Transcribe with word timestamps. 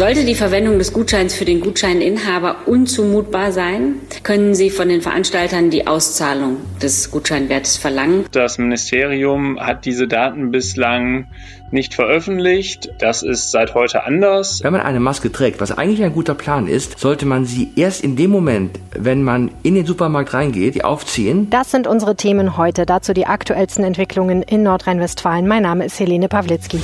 Sollte 0.00 0.24
die 0.24 0.34
Verwendung 0.34 0.78
des 0.78 0.94
Gutscheins 0.94 1.34
für 1.34 1.44
den 1.44 1.60
Gutscheininhaber 1.60 2.56
unzumutbar 2.64 3.52
sein, 3.52 3.96
können 4.22 4.54
Sie 4.54 4.70
von 4.70 4.88
den 4.88 5.02
Veranstaltern 5.02 5.68
die 5.68 5.86
Auszahlung 5.86 6.56
des 6.82 7.10
Gutscheinwertes 7.10 7.76
verlangen. 7.76 8.24
Das 8.32 8.56
Ministerium 8.56 9.60
hat 9.60 9.84
diese 9.84 10.08
Daten 10.08 10.52
bislang 10.52 11.26
nicht 11.70 11.92
veröffentlicht. 11.92 12.88
Das 12.98 13.22
ist 13.22 13.50
seit 13.50 13.74
heute 13.74 14.04
anders. 14.04 14.64
Wenn 14.64 14.72
man 14.72 14.80
eine 14.80 15.00
Maske 15.00 15.30
trägt, 15.30 15.60
was 15.60 15.70
eigentlich 15.70 16.02
ein 16.02 16.14
guter 16.14 16.34
Plan 16.34 16.66
ist, 16.66 16.98
sollte 16.98 17.26
man 17.26 17.44
sie 17.44 17.70
erst 17.76 18.02
in 18.02 18.16
dem 18.16 18.30
Moment, 18.30 18.78
wenn 18.94 19.22
man 19.22 19.50
in 19.62 19.74
den 19.74 19.84
Supermarkt 19.84 20.32
reingeht, 20.32 20.82
aufziehen. 20.82 21.50
Das 21.50 21.70
sind 21.70 21.86
unsere 21.86 22.16
Themen 22.16 22.56
heute. 22.56 22.86
Dazu 22.86 23.12
die 23.12 23.26
aktuellsten 23.26 23.84
Entwicklungen 23.84 24.40
in 24.44 24.62
Nordrhein-Westfalen. 24.62 25.46
Mein 25.46 25.64
Name 25.64 25.84
ist 25.84 26.00
Helene 26.00 26.28
Pawlitzki. 26.28 26.78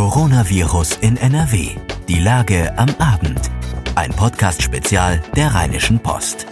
Coronavirus 0.00 0.96
in 1.02 1.18
NRW. 1.18 1.76
Die 2.08 2.20
Lage 2.20 2.72
am 2.78 2.88
Abend. 2.98 3.50
Ein 3.96 4.10
Podcast-Spezial 4.10 5.20
der 5.36 5.54
Rheinischen 5.54 5.98
Post. 5.98 6.46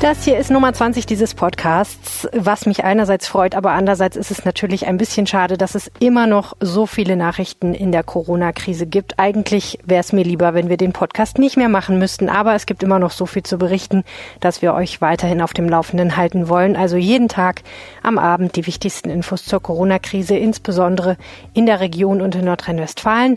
Das 0.00 0.24
hier 0.24 0.38
ist 0.38 0.50
Nummer 0.50 0.72
20 0.72 1.04
dieses 1.04 1.34
Podcasts, 1.34 2.26
was 2.32 2.64
mich 2.64 2.84
einerseits 2.84 3.28
freut, 3.28 3.54
aber 3.54 3.72
andererseits 3.72 4.16
ist 4.16 4.30
es 4.30 4.46
natürlich 4.46 4.86
ein 4.86 4.96
bisschen 4.96 5.26
schade, 5.26 5.58
dass 5.58 5.74
es 5.74 5.92
immer 6.00 6.26
noch 6.26 6.56
so 6.58 6.86
viele 6.86 7.16
Nachrichten 7.16 7.74
in 7.74 7.92
der 7.92 8.02
Corona-Krise 8.02 8.86
gibt. 8.86 9.18
Eigentlich 9.18 9.78
wäre 9.84 10.00
es 10.00 10.14
mir 10.14 10.24
lieber, 10.24 10.54
wenn 10.54 10.70
wir 10.70 10.78
den 10.78 10.94
Podcast 10.94 11.38
nicht 11.38 11.58
mehr 11.58 11.68
machen 11.68 11.98
müssten, 11.98 12.30
aber 12.30 12.54
es 12.54 12.64
gibt 12.64 12.82
immer 12.82 12.98
noch 12.98 13.10
so 13.10 13.26
viel 13.26 13.42
zu 13.42 13.58
berichten, 13.58 14.02
dass 14.40 14.62
wir 14.62 14.72
euch 14.72 15.02
weiterhin 15.02 15.42
auf 15.42 15.52
dem 15.52 15.68
Laufenden 15.68 16.16
halten 16.16 16.48
wollen. 16.48 16.76
Also 16.76 16.96
jeden 16.96 17.28
Tag 17.28 17.60
am 18.02 18.16
Abend 18.16 18.56
die 18.56 18.66
wichtigsten 18.66 19.10
Infos 19.10 19.44
zur 19.44 19.60
Corona-Krise, 19.60 20.34
insbesondere 20.34 21.18
in 21.52 21.66
der 21.66 21.80
Region 21.80 22.22
und 22.22 22.34
in 22.34 22.46
Nordrhein-Westfalen. 22.46 23.36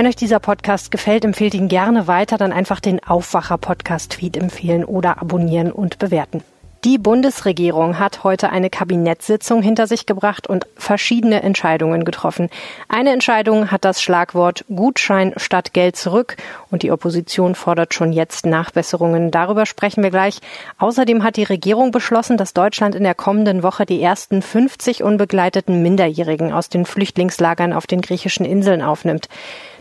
Wenn 0.00 0.06
euch 0.06 0.16
dieser 0.16 0.40
Podcast 0.40 0.90
gefällt, 0.90 1.26
empfehlt 1.26 1.52
ihn 1.52 1.68
gerne 1.68 2.06
weiter, 2.06 2.38
dann 2.38 2.54
einfach 2.54 2.80
den 2.80 3.04
Aufwacher-Podcast-Feed 3.04 4.38
empfehlen 4.38 4.82
oder 4.82 5.20
abonnieren 5.20 5.70
und 5.70 5.98
bewerten. 5.98 6.42
Die 6.84 6.96
Bundesregierung 6.96 7.98
hat 7.98 8.24
heute 8.24 8.48
eine 8.48 8.70
Kabinettssitzung 8.70 9.60
hinter 9.60 9.86
sich 9.86 10.06
gebracht 10.06 10.46
und 10.46 10.66
verschiedene 10.74 11.42
Entscheidungen 11.42 12.06
getroffen. 12.06 12.48
Eine 12.88 13.10
Entscheidung 13.10 13.70
hat 13.70 13.84
das 13.84 14.00
Schlagwort 14.00 14.64
Gutschein 14.74 15.34
statt 15.36 15.74
Geld 15.74 15.96
zurück 15.96 16.38
und 16.70 16.82
die 16.82 16.92
Opposition 16.92 17.54
fordert 17.54 17.92
schon 17.92 18.14
jetzt 18.14 18.46
Nachbesserungen. 18.46 19.30
Darüber 19.30 19.66
sprechen 19.66 20.02
wir 20.02 20.10
gleich. 20.10 20.40
Außerdem 20.78 21.22
hat 21.22 21.36
die 21.36 21.44
Regierung 21.44 21.90
beschlossen, 21.90 22.38
dass 22.38 22.54
Deutschland 22.54 22.94
in 22.94 23.02
der 23.02 23.14
kommenden 23.14 23.62
Woche 23.62 23.84
die 23.84 24.00
ersten 24.00 24.40
50 24.40 25.02
unbegleiteten 25.02 25.82
Minderjährigen 25.82 26.54
aus 26.54 26.70
den 26.70 26.86
Flüchtlingslagern 26.86 27.74
auf 27.74 27.86
den 27.86 28.00
griechischen 28.00 28.46
Inseln 28.46 28.80
aufnimmt. 28.80 29.28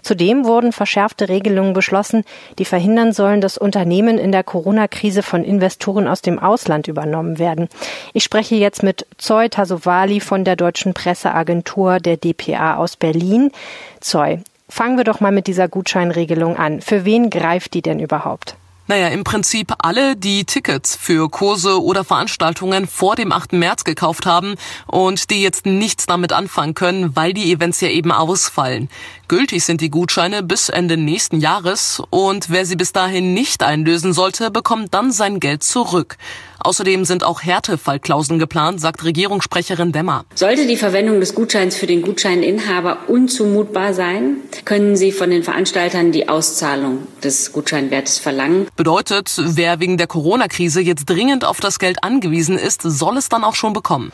Zudem 0.01 0.45
wurden 0.45 0.71
verschärfte 0.71 1.29
Regelungen 1.29 1.73
beschlossen, 1.73 2.23
die 2.57 2.65
verhindern 2.65 3.13
sollen, 3.13 3.41
dass 3.41 3.57
Unternehmen 3.57 4.17
in 4.17 4.31
der 4.31 4.43
Corona-Krise 4.43 5.23
von 5.23 5.43
Investoren 5.43 6.07
aus 6.07 6.21
dem 6.21 6.39
Ausland 6.39 6.87
übernommen 6.87 7.39
werden. 7.39 7.69
Ich 8.13 8.23
spreche 8.23 8.55
jetzt 8.55 8.83
mit 8.83 9.05
Zoe 9.17 9.49
Tasovali 9.49 10.19
von 10.19 10.43
der 10.43 10.55
Deutschen 10.55 10.93
Presseagentur 10.93 11.99
der 11.99 12.17
DPA 12.17 12.75
aus 12.77 12.95
Berlin. 12.95 13.51
Zoe, 13.99 14.43
fangen 14.67 14.97
wir 14.97 15.03
doch 15.03 15.19
mal 15.19 15.31
mit 15.31 15.47
dieser 15.47 15.67
Gutscheinregelung 15.67 16.57
an. 16.57 16.81
Für 16.81 17.05
wen 17.05 17.29
greift 17.29 17.73
die 17.73 17.81
denn 17.81 17.99
überhaupt? 17.99 18.55
Naja, 18.89 19.09
im 19.09 19.23
Prinzip 19.23 19.71
alle, 19.77 20.15
die 20.15 20.45
Tickets 20.45 20.95
für 20.95 21.29
Kurse 21.29 21.79
oder 21.83 22.03
Veranstaltungen 22.03 22.87
vor 22.87 23.15
dem 23.15 23.31
8. 23.31 23.53
März 23.53 23.83
gekauft 23.83 24.25
haben 24.25 24.55
und 24.87 25.29
die 25.29 25.43
jetzt 25.43 25.67
nichts 25.67 26.07
damit 26.07 26.33
anfangen 26.33 26.73
können, 26.73 27.15
weil 27.15 27.33
die 27.33 27.51
Events 27.51 27.81
ja 27.81 27.89
eben 27.89 28.11
ausfallen. 28.11 28.89
Gültig 29.29 29.63
sind 29.63 29.79
die 29.81 29.91
Gutscheine 29.91 30.41
bis 30.41 30.69
Ende 30.69 30.97
nächsten 30.97 31.39
Jahres 31.39 32.01
und 32.09 32.49
wer 32.49 32.65
sie 32.65 32.75
bis 32.75 32.93
dahin 32.93 33.35
nicht 33.35 33.61
einlösen 33.61 34.11
sollte, 34.11 34.49
bekommt 34.49 34.91
dann 34.95 35.11
sein 35.11 35.39
Geld 35.39 35.61
zurück. 35.61 36.17
Außerdem 36.61 37.05
sind 37.05 37.23
auch 37.23 37.43
Härtefallklauseln 37.43 38.39
geplant, 38.39 38.81
sagt 38.81 39.03
Regierungssprecherin 39.03 39.91
Demmer. 39.91 40.25
Sollte 40.33 40.65
die 40.65 40.77
Verwendung 40.77 41.19
des 41.19 41.35
Gutscheins 41.35 41.75
für 41.75 41.85
den 41.85 42.01
Gutscheininhaber 42.01 43.07
unzumutbar 43.07 43.93
sein, 43.93 44.37
können 44.65 44.97
Sie 44.97 45.11
von 45.11 45.29
den 45.29 45.43
Veranstaltern 45.43 46.11
die 46.11 46.27
Auszahlung 46.27 47.07
des 47.23 47.53
Gutscheinwertes 47.53 48.17
verlangen. 48.17 48.67
Bedeutet, 48.75 49.31
wer 49.37 49.79
wegen 49.79 49.97
der 49.97 50.07
Corona-Krise 50.07 50.81
jetzt 50.81 51.05
dringend 51.05 51.45
auf 51.45 51.59
das 51.59 51.77
Geld 51.77 52.03
angewiesen 52.03 52.57
ist, 52.57 52.81
soll 52.81 53.17
es 53.17 53.29
dann 53.29 53.43
auch 53.43 53.55
schon 53.55 53.73
bekommen. 53.73 54.11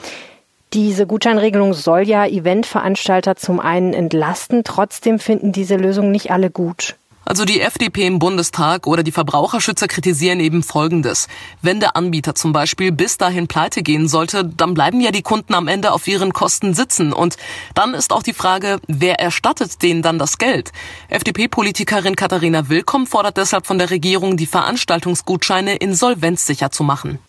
Diese 0.75 1.08
Gutscheinregelung 1.08 1.74
soll 1.74 2.02
ja 2.02 2.25
Eventveranstalter 2.25 3.38
zum 3.38 3.62
einen 3.62 3.94
entlasten. 3.94 4.66
Trotzdem 4.66 5.19
finden 5.19 5.53
diese 5.53 5.78
Lösungen 5.78 6.12
nicht 6.12 6.31
alle 6.31 6.52
gut. 6.52 6.97
Also 7.24 7.46
die 7.46 7.62
FDP 7.62 8.06
im 8.06 8.19
Bundestag 8.19 8.86
oder 8.86 9.02
die 9.02 9.13
Verbraucherschützer 9.13 9.88
kritisieren 9.88 10.41
eben 10.41 10.63
Folgendes. 10.63 11.30
Wenn 11.62 11.80
der 11.80 11.96
Anbieter 11.96 12.36
zum 12.36 12.52
Beispiel 12.52 12.91
bis 12.91 13.18
dahin 13.18 13.47
pleite 13.47 13.84
gehen 13.84 14.09
sollte, 14.09 14.44
dann 14.44 14.74
bleiben 14.74 15.00
ja 15.00 15.12
die 15.12 15.22
Kunden 15.22 15.53
am 15.53 15.69
Ende 15.69 15.94
auf 15.94 16.09
ihren 16.09 16.34
Kosten 16.34 16.74
sitzen. 16.74 17.13
Und 17.13 17.38
dann 17.74 17.94
ist 17.94 18.12
auch 18.12 18.22
die 18.22 18.34
Frage, 18.34 18.80
wer 18.88 19.18
erstattet 19.22 19.81
denen 19.81 20.02
dann 20.02 20.19
das 20.19 20.38
Geld? 20.38 20.74
FDP-Politikerin 21.07 22.18
Katharina 22.18 22.68
Willkomm 22.68 23.07
fordert 23.07 23.38
deshalb 23.38 23.66
von 23.66 23.78
der 23.78 23.92
Regierung, 23.92 24.36
die 24.36 24.46
Veranstaltungsgutscheine 24.46 25.78
insolvenzsicher 25.78 26.69
zu 26.69 26.84
machen. 26.84 27.19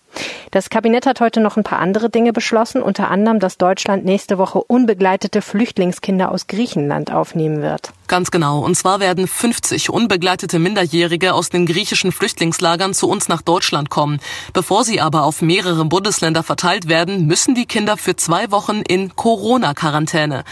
Das 0.51 0.71
Kabinett 0.71 1.07
hat 1.07 1.21
heute 1.21 1.41
noch 1.41 1.57
ein 1.57 1.65
paar 1.65 1.79
andere 1.81 2.11
Dinge 2.11 2.33
beschlossen, 2.33 2.83
unter 2.83 3.11
anderem, 3.11 3.41
dass 3.41 3.59
Deutschland 3.59 4.05
nächste 4.05 4.39
Woche 4.39 4.63
unbegleitete 4.63 5.43
Flüchtlingskinder 5.43 6.31
aus 6.31 6.47
Griechenland 6.47 7.13
aufnehmen 7.13 7.63
wird. 7.63 7.91
Ganz 8.09 8.31
genau. 8.31 8.61
Und 8.61 8.77
zwar 8.77 9.01
werden 9.01 9.27
50 9.27 9.91
unbegleitete 9.91 10.59
Minderjährige 10.59 11.35
aus 11.35 11.51
den 11.51 11.67
griechischen 11.67 12.13
Flüchtlingslagern 12.13 12.95
zu 12.95 13.09
uns 13.09 13.29
nach 13.29 13.43
Deutschland 13.43 13.91
kommen. 13.91 14.21
Bevor 14.53 14.85
sie 14.85 15.01
aber 15.01 15.25
auf 15.25 15.43
mehrere 15.43 15.85
Bundesländer 15.85 16.43
verteilt 16.43 16.89
werden, 16.89 17.27
müssen 17.27 17.55
die 17.55 17.67
Kinder 17.67 17.97
für 17.97 18.15
zwei 18.17 18.51
Wochen 18.51 18.83
in 18.83 19.17
Corona-Quarantäne. 19.17 20.45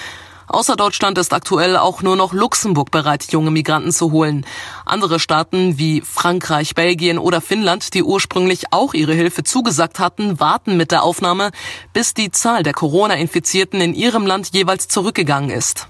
Außer 0.46 0.76
Deutschland 0.76 1.18
ist 1.18 1.32
aktuell 1.32 1.76
auch 1.76 2.02
nur 2.02 2.16
noch 2.16 2.32
Luxemburg 2.32 2.90
bereit, 2.90 3.32
junge 3.32 3.50
Migranten 3.50 3.92
zu 3.92 4.12
holen. 4.12 4.46
Andere 4.84 5.18
Staaten 5.18 5.78
wie 5.78 6.00
Frankreich, 6.00 6.74
Belgien 6.74 7.18
oder 7.18 7.40
Finnland, 7.40 7.94
die 7.94 8.02
ursprünglich 8.02 8.72
auch 8.72 8.94
ihre 8.94 9.14
Hilfe 9.14 9.44
zugesagt 9.44 9.98
hatten, 9.98 10.40
warten 10.40 10.76
mit 10.76 10.90
der 10.90 11.02
Aufnahme, 11.02 11.50
bis 11.92 12.14
die 12.14 12.30
Zahl 12.30 12.62
der 12.62 12.72
Corona-Infizierten 12.72 13.80
in 13.80 13.94
ihrem 13.94 14.26
Land 14.26 14.50
jeweils 14.52 14.88
zurückgegangen 14.88 15.50
ist. 15.50 15.88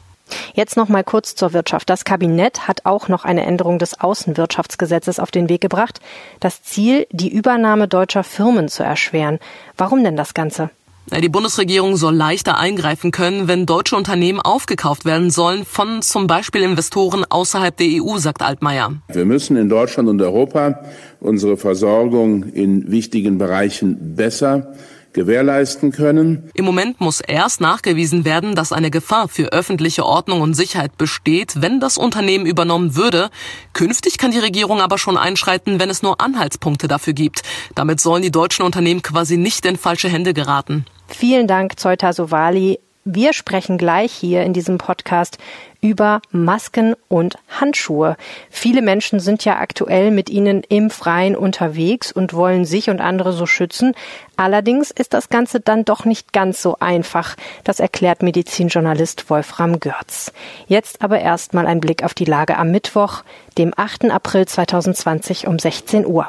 Jetzt 0.54 0.76
noch 0.76 0.88
mal 0.88 1.04
kurz 1.04 1.34
zur 1.34 1.52
Wirtschaft. 1.52 1.90
Das 1.90 2.04
Kabinett 2.04 2.66
hat 2.66 2.84
auch 2.84 3.08
noch 3.08 3.24
eine 3.24 3.44
Änderung 3.44 3.78
des 3.78 4.00
Außenwirtschaftsgesetzes 4.00 5.18
auf 5.18 5.30
den 5.30 5.48
Weg 5.48 5.60
gebracht. 5.60 6.00
Das 6.40 6.62
Ziel, 6.62 7.06
die 7.10 7.32
Übernahme 7.32 7.88
deutscher 7.88 8.24
Firmen 8.24 8.68
zu 8.68 8.82
erschweren. 8.82 9.38
Warum 9.76 10.02
denn 10.02 10.16
das 10.16 10.34
Ganze? 10.34 10.70
Die 11.10 11.28
Bundesregierung 11.28 11.96
soll 11.96 12.14
leichter 12.14 12.58
eingreifen 12.58 13.10
können, 13.10 13.46
wenn 13.46 13.66
deutsche 13.66 13.94
Unternehmen 13.96 14.40
aufgekauft 14.40 15.04
werden 15.04 15.30
sollen 15.30 15.64
von 15.64 16.02
zum 16.02 16.26
Beispiel 16.26 16.62
Investoren 16.62 17.24
außerhalb 17.28 17.76
der 17.76 17.86
EU, 18.02 18.18
sagt 18.18 18.42
Altmaier. 18.42 18.94
Wir 19.12 19.24
müssen 19.24 19.56
in 19.56 19.68
Deutschland 19.68 20.08
und 20.08 20.20
Europa 20.20 20.80
unsere 21.20 21.56
Versorgung 21.56 22.44
in 22.44 22.90
wichtigen 22.90 23.38
Bereichen 23.38 24.16
besser 24.16 24.74
gewährleisten 25.14 25.92
können. 25.92 26.50
Im 26.54 26.64
Moment 26.64 27.00
muss 27.00 27.20
erst 27.20 27.60
nachgewiesen 27.60 28.24
werden, 28.24 28.54
dass 28.54 28.72
eine 28.72 28.90
Gefahr 28.90 29.28
für 29.28 29.52
öffentliche 29.52 30.04
Ordnung 30.04 30.40
und 30.40 30.54
Sicherheit 30.54 30.98
besteht, 30.98 31.62
wenn 31.62 31.80
das 31.80 31.96
Unternehmen 31.96 32.44
übernommen 32.44 32.96
würde. 32.96 33.30
Künftig 33.72 34.18
kann 34.18 34.32
die 34.32 34.38
Regierung 34.38 34.80
aber 34.80 34.98
schon 34.98 35.16
einschreiten, 35.16 35.78
wenn 35.80 35.88
es 35.88 36.02
nur 36.02 36.20
Anhaltspunkte 36.20 36.88
dafür 36.88 37.12
gibt. 37.12 37.42
Damit 37.74 38.00
sollen 38.00 38.22
die 38.22 38.32
deutschen 38.32 38.64
Unternehmen 38.64 39.02
quasi 39.02 39.36
nicht 39.36 39.64
in 39.64 39.76
falsche 39.76 40.08
Hände 40.08 40.34
geraten. 40.34 40.84
Vielen 41.08 41.46
Dank, 41.46 41.78
Zeuta 41.78 42.12
Sovali. 42.12 42.80
Wir 43.06 43.34
sprechen 43.34 43.76
gleich 43.76 44.12
hier 44.12 44.44
in 44.44 44.54
diesem 44.54 44.78
Podcast 44.78 45.36
über 45.82 46.22
Masken 46.30 46.94
und 47.08 47.36
Handschuhe. 47.60 48.16
Viele 48.48 48.80
Menschen 48.80 49.20
sind 49.20 49.44
ja 49.44 49.58
aktuell 49.58 50.10
mit 50.10 50.30
ihnen 50.30 50.62
im 50.70 50.88
Freien 50.88 51.36
unterwegs 51.36 52.10
und 52.10 52.32
wollen 52.32 52.64
sich 52.64 52.88
und 52.88 53.02
andere 53.02 53.34
so 53.34 53.44
schützen. 53.44 53.94
Allerdings 54.36 54.90
ist 54.90 55.12
das 55.12 55.28
Ganze 55.28 55.60
dann 55.60 55.84
doch 55.84 56.06
nicht 56.06 56.32
ganz 56.32 56.62
so 56.62 56.78
einfach. 56.80 57.36
Das 57.62 57.78
erklärt 57.78 58.22
Medizinjournalist 58.22 59.28
Wolfram 59.28 59.80
Görz. 59.80 60.32
Jetzt 60.66 61.02
aber 61.02 61.20
erstmal 61.20 61.66
ein 61.66 61.80
Blick 61.80 62.02
auf 62.02 62.14
die 62.14 62.24
Lage 62.24 62.56
am 62.56 62.70
Mittwoch, 62.70 63.22
dem 63.58 63.74
8. 63.76 64.06
April 64.10 64.46
2020 64.46 65.46
um 65.46 65.58
16 65.58 66.06
Uhr. 66.06 66.28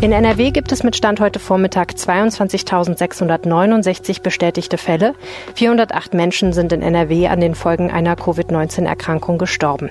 In 0.00 0.12
NRW 0.12 0.52
gibt 0.52 0.70
es 0.70 0.84
mit 0.84 0.94
Stand 0.94 1.18
heute 1.18 1.40
Vormittag 1.40 1.90
22.669 1.90 4.22
bestätigte 4.22 4.78
Fälle. 4.78 5.16
408 5.56 6.14
Menschen 6.14 6.52
sind 6.52 6.72
in 6.72 6.82
NRW 6.82 7.26
an 7.26 7.40
den 7.40 7.56
Folgen 7.56 7.90
einer 7.90 8.14
Covid-19-Erkrankung 8.14 9.38
gestorben. 9.38 9.90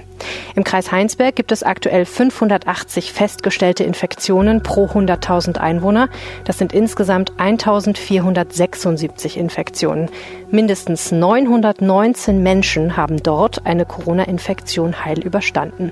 Im 0.56 0.64
Kreis 0.64 0.94
Heinsberg 0.94 1.36
gibt 1.36 1.52
es 1.52 1.62
aktuell 1.62 2.06
580 2.06 3.12
festgestellte 3.12 3.84
Infektionen 3.84 4.64
pro 4.64 4.86
100.000 4.86 5.58
Einwohner. 5.58 6.08
Das 6.46 6.58
sind 6.58 6.72
insgesamt 6.72 7.34
1.476 7.34 9.36
Infektionen. 9.36 10.10
Mindestens 10.50 11.12
919 11.12 12.42
Menschen 12.42 12.96
haben 12.96 13.22
dort 13.22 13.66
eine 13.66 13.86
Corona-Infektion 13.86 15.04
heil 15.04 15.20
überstanden. 15.20 15.92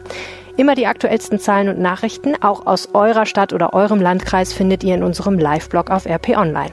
Immer 0.57 0.75
die 0.75 0.87
aktuellsten 0.87 1.37
Zahlen 1.37 1.67
und 1.67 1.79
Nachrichten, 1.79 2.41
auch 2.41 2.65
aus 2.65 2.89
eurer 2.93 3.25
Stadt 3.25 3.51
oder 3.51 3.73
eurem 3.73 3.99
Landkreis, 3.99 4.53
findet 4.53 4.85
ihr 4.85 4.95
in 4.95 5.03
unserem 5.03 5.37
Live-Blog 5.37 5.89
auf 5.91 6.05
RP 6.05 6.37
Online. 6.37 6.71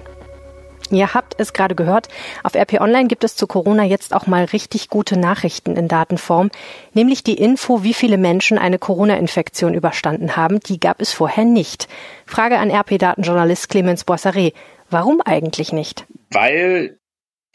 Ihr 0.92 1.14
habt 1.14 1.34
es 1.38 1.52
gerade 1.52 1.74
gehört, 1.74 2.08
auf 2.44 2.54
RP 2.54 2.80
Online 2.80 3.08
gibt 3.08 3.24
es 3.24 3.34
zu 3.34 3.46
Corona 3.46 3.82
jetzt 3.82 4.14
auch 4.14 4.26
mal 4.26 4.44
richtig 4.44 4.88
gute 4.88 5.18
Nachrichten 5.18 5.76
in 5.76 5.88
Datenform, 5.88 6.50
nämlich 6.92 7.24
die 7.24 7.38
Info, 7.38 7.82
wie 7.82 7.94
viele 7.94 8.18
Menschen 8.18 8.56
eine 8.56 8.78
Corona-Infektion 8.78 9.74
überstanden 9.74 10.36
haben, 10.36 10.60
die 10.60 10.78
gab 10.78 11.00
es 11.00 11.12
vorher 11.12 11.44
nicht. 11.44 11.88
Frage 12.26 12.58
an 12.58 12.70
RP-Datenjournalist 12.70 13.68
Clemens 13.68 14.04
Boisseret. 14.04 14.54
Warum 14.90 15.20
eigentlich 15.24 15.72
nicht? 15.72 16.06
Weil 16.30 16.98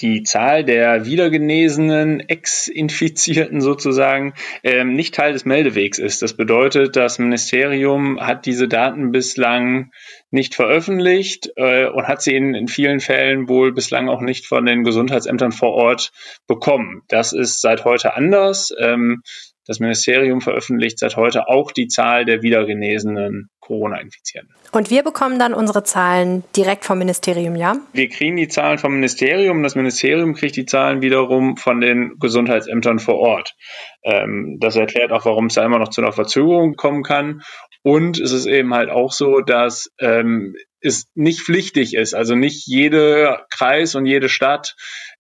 die 0.02 0.24
Zahl 0.24 0.64
der 0.64 1.06
wiedergenesenen 1.06 2.20
Ex-Infizierten 2.20 3.62
sozusagen 3.62 4.34
ähm, 4.64 4.94
nicht 4.94 5.16
Teil 5.16 5.34
des 5.34 5.46
Meldewegs 5.46 5.98
ist. 5.98 6.22
Das 6.22 6.36
bedeutet, 6.36 6.96
das 6.96 7.20
Ministerium 7.20 8.20
hat 8.20 8.46
diese 8.46 8.68
Daten 8.68 9.12
bislang 9.12 9.92
nicht 10.30 10.56
veröffentlicht 10.56 11.52
äh, 11.56 11.88
und 11.88 12.08
hat 12.08 12.22
sie 12.22 12.36
in, 12.36 12.54
in 12.54 12.68
vielen 12.68 13.00
Fällen 13.00 13.48
wohl 13.50 13.74
bislang 13.74 14.10
auch 14.10 14.22
nicht 14.22 14.46
von 14.46 14.66
den 14.66 14.84
Gesundheitsämtern 14.84 15.52
vor 15.52 15.74
Ort 15.74 16.12
bekommen. 16.48 17.04
Das 17.08 17.34
ist 17.34 17.62
seit 17.62 17.86
heute 17.86 18.16
anders. 18.16 18.74
Ähm, 18.80 19.24
das 19.68 19.80
Ministerium 19.80 20.42
veröffentlicht 20.42 21.00
seit 21.00 21.16
heute 21.18 21.48
auch 21.50 21.72
die 21.72 21.88
Zahl 21.88 22.26
der 22.26 22.42
wiedergenesenen 22.42 23.50
Corona-Infizierten. 23.60 24.50
Und 24.72 24.90
wir 24.90 25.04
bekommen 25.04 25.40
dann 25.40 25.54
unsere 25.54 25.84
Zahlen 25.84 26.44
direkt 26.56 26.86
vom 26.86 26.98
Ministerium, 26.98 27.56
ja? 27.56 27.76
Wir 27.94 28.08
kriegen 28.10 28.38
die 28.38 28.48
Zahlen 28.48 28.78
vom 28.78 28.94
Ministerium. 28.94 29.62
Das 29.62 29.76
Ministerium 29.76 30.34
kriegt 30.36 30.56
die 30.56 30.66
Zahlen 30.66 31.02
wiederum 31.02 31.58
von 31.58 31.82
den 31.82 32.14
Gesundheitsämtern 32.20 33.00
vor 33.00 33.16
Ort. 33.16 33.56
Ähm, 34.04 34.58
das 34.62 34.76
erklärt 34.78 35.12
auch, 35.12 35.26
warum 35.26 35.48
es 35.48 35.56
da 35.56 35.66
immer 35.66 35.80
noch 35.80 35.90
zu 35.90 36.02
einer 36.02 36.14
Verzögerung 36.14 36.76
kommen 36.76 37.04
kann. 37.04 37.42
Und 37.84 38.20
es 38.20 38.32
ist 38.32 38.46
eben 38.46 38.74
halt 38.74 38.90
auch 38.90 39.12
so, 39.12 39.42
dass 39.42 39.92
ähm, 40.00 40.56
es 40.82 41.10
nicht 41.16 41.42
pflichtig 41.42 41.94
ist. 41.94 42.14
Also 42.14 42.36
nicht 42.36 42.68
jede 42.68 43.40
Kreis 43.50 43.96
und 43.96 44.06
jede 44.06 44.30
Stadt 44.30 44.76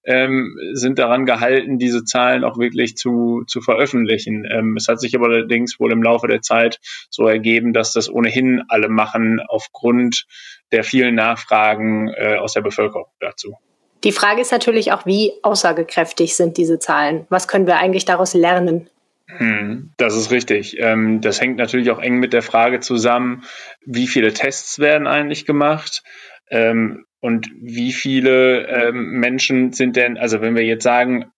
ähm, 0.07 0.55
sind 0.71 0.97
daran 0.99 1.25
gehalten, 1.25 1.77
diese 1.77 2.05
Zahlen 2.05 2.45
auch 2.45 2.57
wirklich 2.57 2.95
zu, 2.95 3.43
zu 3.45 3.61
veröffentlichen. 3.61 4.47
Ähm, 4.49 4.75
es 4.77 4.87
hat 4.87 5.01
sich 5.01 5.13
aber 5.15 5.27
allerdings 5.27 5.79
wohl 5.79 5.91
im 5.91 6.01
Laufe 6.01 6.27
der 6.27 6.41
Zeit 6.41 6.79
so 7.09 7.27
ergeben, 7.27 7.73
dass 7.73 7.91
das 7.91 8.09
ohnehin 8.09 8.63
alle 8.69 8.87
machen 8.87 9.41
aufgrund 9.45 10.25
der 10.71 10.85
vielen 10.85 11.15
Nachfragen 11.15 12.07
äh, 12.15 12.37
aus 12.37 12.53
der 12.53 12.61
Bevölkerung 12.61 13.07
dazu. 13.19 13.57
Die 14.05 14.13
Frage 14.13 14.41
ist 14.41 14.51
natürlich 14.51 14.93
auch, 14.93 15.05
wie 15.05 15.33
aussagekräftig 15.43 16.35
sind 16.35 16.55
diese 16.57 16.79
Zahlen? 16.79 17.25
Was 17.29 17.49
können 17.49 17.67
wir 17.67 17.77
eigentlich 17.77 18.05
daraus 18.05 18.33
lernen? 18.33 18.89
Hm, 19.27 19.91
das 19.97 20.15
ist 20.15 20.31
richtig. 20.31 20.77
Ähm, 20.79 21.19
das 21.19 21.41
hängt 21.41 21.57
natürlich 21.57 21.91
auch 21.91 21.99
eng 21.99 22.19
mit 22.19 22.31
der 22.31 22.43
Frage 22.43 22.79
zusammen, 22.79 23.43
wie 23.85 24.07
viele 24.07 24.31
Tests 24.31 24.79
werden 24.79 25.05
eigentlich 25.05 25.45
gemacht 25.45 26.03
ähm, 26.49 27.06
und 27.19 27.49
wie 27.59 27.91
viele 27.91 28.67
ähm, 28.67 29.19
Menschen 29.19 29.73
sind 29.73 29.95
denn, 29.95 30.17
also 30.17 30.41
wenn 30.41 30.55
wir 30.55 30.63
jetzt 30.63 30.83
sagen, 30.83 31.31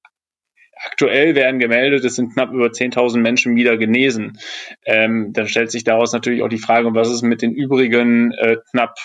aktuell 0.85 1.35
werden 1.35 1.59
gemeldet, 1.59 2.05
es 2.05 2.15
sind 2.15 2.33
knapp 2.33 2.53
über 2.53 2.67
10.000 2.67 3.19
Menschen 3.19 3.55
wieder 3.55 3.77
genesen, 3.77 4.39
dann 4.85 5.47
stellt 5.47 5.71
sich 5.71 5.83
daraus 5.83 6.13
natürlich 6.13 6.41
auch 6.41 6.47
die 6.47 6.57
Frage, 6.57 6.93
was 6.93 7.11
ist 7.11 7.21
mit 7.21 7.41
den 7.41 7.51
übrigen 7.51 8.31
äh, 8.31 8.55
knapp 8.71 8.95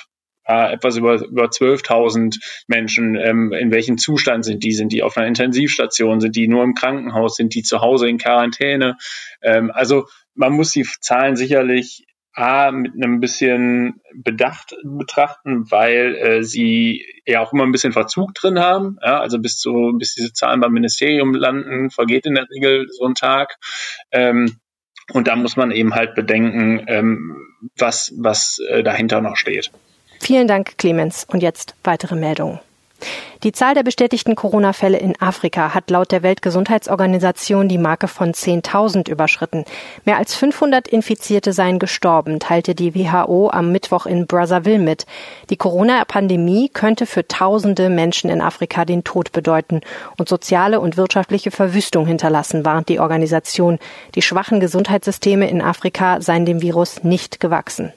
äh, 0.46 0.72
etwas 0.74 0.96
über, 0.96 1.22
über 1.22 1.46
12.000 1.46 2.38
Menschen. 2.68 3.16
Ähm, 3.16 3.52
in 3.52 3.70
welchem 3.70 3.98
Zustand 3.98 4.44
sind 4.44 4.62
die? 4.62 4.72
Sind 4.72 4.92
die 4.92 5.02
auf 5.02 5.16
einer 5.16 5.26
Intensivstation? 5.26 6.20
Sind 6.20 6.36
die 6.36 6.48
nur 6.48 6.62
im 6.62 6.74
Krankenhaus? 6.74 7.36
Sind 7.36 7.54
die 7.54 7.62
zu 7.62 7.80
Hause 7.80 8.08
in 8.08 8.18
Quarantäne? 8.18 8.96
Ähm, 9.42 9.70
also 9.72 10.06
man 10.34 10.52
muss 10.52 10.72
die 10.72 10.86
Zahlen 11.00 11.36
sicherlich 11.36 12.04
A, 12.34 12.72
mit 12.72 12.94
einem 12.94 13.20
bisschen 13.20 14.00
Bedacht 14.12 14.76
betrachten, 14.84 15.70
weil 15.70 16.16
äh, 16.16 16.42
sie 16.42 17.04
ja 17.26 17.40
auch 17.40 17.52
immer 17.52 17.62
ein 17.62 17.72
bisschen 17.72 17.92
Verzug 17.92 18.34
drin 18.34 18.58
haben. 18.58 18.98
Ja, 19.02 19.20
also 19.20 19.38
bis 19.38 19.58
zu, 19.58 19.94
bis 19.98 20.14
diese 20.14 20.32
Zahlen 20.32 20.60
beim 20.60 20.72
Ministerium 20.72 21.34
landen, 21.34 21.90
vergeht 21.90 22.26
in 22.26 22.34
der 22.34 22.48
Regel 22.50 22.88
so 22.90 23.04
ein 23.04 23.14
Tag. 23.14 23.56
Ähm, 24.10 24.58
und 25.12 25.28
da 25.28 25.36
muss 25.36 25.56
man 25.56 25.70
eben 25.70 25.94
halt 25.94 26.14
bedenken, 26.14 26.84
ähm, 26.88 27.36
was, 27.76 28.12
was 28.16 28.58
äh, 28.69 28.82
dahinter 28.82 29.20
noch 29.20 29.36
steht. 29.36 29.70
Vielen 30.20 30.48
Dank, 30.48 30.78
Clemens. 30.78 31.25
Und 31.25 31.42
jetzt 31.42 31.75
weitere 31.84 32.16
Meldungen. 32.16 32.58
Die 33.42 33.52
Zahl 33.52 33.74
der 33.74 33.82
bestätigten 33.82 34.34
Corona-Fälle 34.34 34.98
in 34.98 35.20
Afrika 35.20 35.74
hat 35.74 35.90
laut 35.90 36.12
der 36.12 36.22
Weltgesundheitsorganisation 36.22 37.68
die 37.68 37.78
Marke 37.78 38.08
von 38.08 38.32
10.000 38.32 39.10
überschritten. 39.10 39.64
Mehr 40.04 40.16
als 40.16 40.34
500 40.34 40.88
Infizierte 40.88 41.52
seien 41.52 41.78
gestorben, 41.78 42.38
teilte 42.38 42.74
die 42.74 42.94
WHO 42.94 43.50
am 43.50 43.70
Mittwoch 43.72 44.06
in 44.06 44.26
Brazzaville 44.26 44.78
mit. 44.78 45.06
Die 45.50 45.56
Corona-Pandemie 45.56 46.70
könnte 46.70 47.06
für 47.06 47.28
tausende 47.28 47.90
Menschen 47.90 48.30
in 48.30 48.40
Afrika 48.40 48.84
den 48.84 49.04
Tod 49.04 49.32
bedeuten 49.32 49.80
und 50.16 50.28
soziale 50.28 50.80
und 50.80 50.96
wirtschaftliche 50.96 51.50
Verwüstung 51.50 52.06
hinterlassen, 52.06 52.64
warnt 52.64 52.88
die 52.88 53.00
Organisation. 53.00 53.78
Die 54.14 54.22
schwachen 54.22 54.60
Gesundheitssysteme 54.60 55.48
in 55.48 55.60
Afrika 55.60 56.20
seien 56.20 56.46
dem 56.46 56.62
Virus 56.62 57.04
nicht 57.04 57.40
gewachsen. 57.40 57.92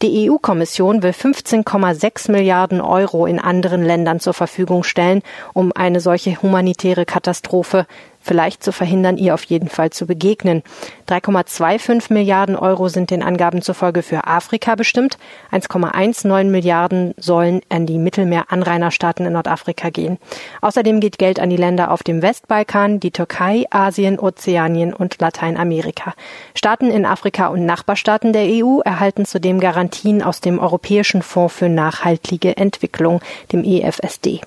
Die 0.00 0.30
EU-Kommission 0.30 1.02
will 1.02 1.10
15,6 1.10 2.30
Milliarden 2.30 2.80
Euro 2.80 3.26
in 3.26 3.40
anderen 3.40 3.82
Ländern 3.82 4.20
zur 4.20 4.34
Verfügung 4.34 4.84
stellen, 4.84 5.22
um 5.54 5.72
eine 5.72 6.00
solche 6.00 6.40
humanitäre 6.40 7.04
Katastrophe 7.04 7.86
vielleicht 8.28 8.62
zu 8.62 8.70
verhindern, 8.72 9.16
ihr 9.16 9.34
auf 9.34 9.42
jeden 9.44 9.68
Fall 9.68 9.90
zu 9.90 10.06
begegnen. 10.06 10.62
3,25 11.08 12.12
Milliarden 12.12 12.54
Euro 12.54 12.88
sind 12.88 13.10
den 13.10 13.22
Angaben 13.22 13.62
zufolge 13.62 14.02
für 14.02 14.26
Afrika 14.26 14.74
bestimmt. 14.74 15.16
1,19 15.50 16.44
Milliarden 16.44 17.14
sollen 17.16 17.62
an 17.70 17.86
die 17.86 17.98
Mittelmeeranrainerstaaten 17.98 19.24
in 19.26 19.32
Nordafrika 19.32 19.88
gehen. 19.88 20.18
Außerdem 20.60 21.00
geht 21.00 21.18
Geld 21.18 21.40
an 21.40 21.48
die 21.48 21.56
Länder 21.56 21.90
auf 21.90 22.02
dem 22.02 22.20
Westbalkan, 22.20 23.00
die 23.00 23.10
Türkei, 23.10 23.64
Asien, 23.70 24.18
Ozeanien 24.18 24.92
und 24.92 25.18
Lateinamerika. 25.20 26.12
Staaten 26.54 26.90
in 26.90 27.06
Afrika 27.06 27.46
und 27.48 27.64
Nachbarstaaten 27.64 28.34
der 28.34 28.46
EU 28.48 28.80
erhalten 28.80 29.24
zudem 29.24 29.58
Garantien 29.58 30.22
aus 30.22 30.42
dem 30.42 30.58
Europäischen 30.58 31.22
Fonds 31.22 31.54
für 31.54 31.70
nachhaltige 31.70 32.56
Entwicklung, 32.58 33.22
dem 33.52 33.64
EFSD. 33.64 34.42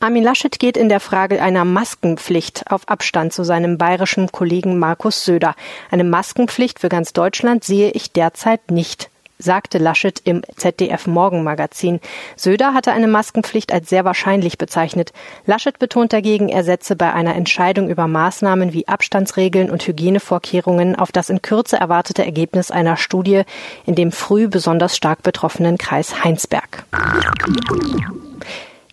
Armin 0.00 0.22
Laschet 0.22 0.58
geht 0.58 0.76
in 0.76 0.88
der 0.88 1.00
Frage 1.00 1.42
einer 1.42 1.64
Maskenpflicht 1.64 2.70
auf 2.70 2.88
Abstand 2.88 3.32
zu 3.32 3.42
seinem 3.42 3.78
bayerischen 3.78 4.30
Kollegen 4.30 4.78
Markus 4.78 5.24
Söder. 5.24 5.54
Eine 5.90 6.04
Maskenpflicht 6.04 6.78
für 6.78 6.88
ganz 6.88 7.12
Deutschland 7.12 7.64
sehe 7.64 7.90
ich 7.90 8.12
derzeit 8.12 8.70
nicht 8.70 9.10
sagte 9.38 9.78
Laschet 9.78 10.20
im 10.24 10.42
ZDF 10.56 11.06
Morgenmagazin. 11.06 12.00
Söder 12.36 12.74
hatte 12.74 12.92
eine 12.92 13.06
Maskenpflicht 13.06 13.72
als 13.72 13.88
sehr 13.88 14.04
wahrscheinlich 14.04 14.58
bezeichnet. 14.58 15.12
Laschet 15.46 15.78
betont 15.78 16.12
dagegen, 16.12 16.48
er 16.48 16.64
setze 16.64 16.96
bei 16.96 17.12
einer 17.12 17.36
Entscheidung 17.36 17.88
über 17.88 18.08
Maßnahmen 18.08 18.72
wie 18.72 18.88
Abstandsregeln 18.88 19.70
und 19.70 19.86
Hygienevorkehrungen 19.86 20.96
auf 20.96 21.12
das 21.12 21.30
in 21.30 21.40
Kürze 21.40 21.76
erwartete 21.76 22.24
Ergebnis 22.24 22.70
einer 22.70 22.96
Studie 22.96 23.42
in 23.86 23.94
dem 23.94 24.12
früh 24.12 24.48
besonders 24.48 24.96
stark 24.96 25.22
betroffenen 25.22 25.78
Kreis 25.78 26.24
Heinsberg. 26.24 26.84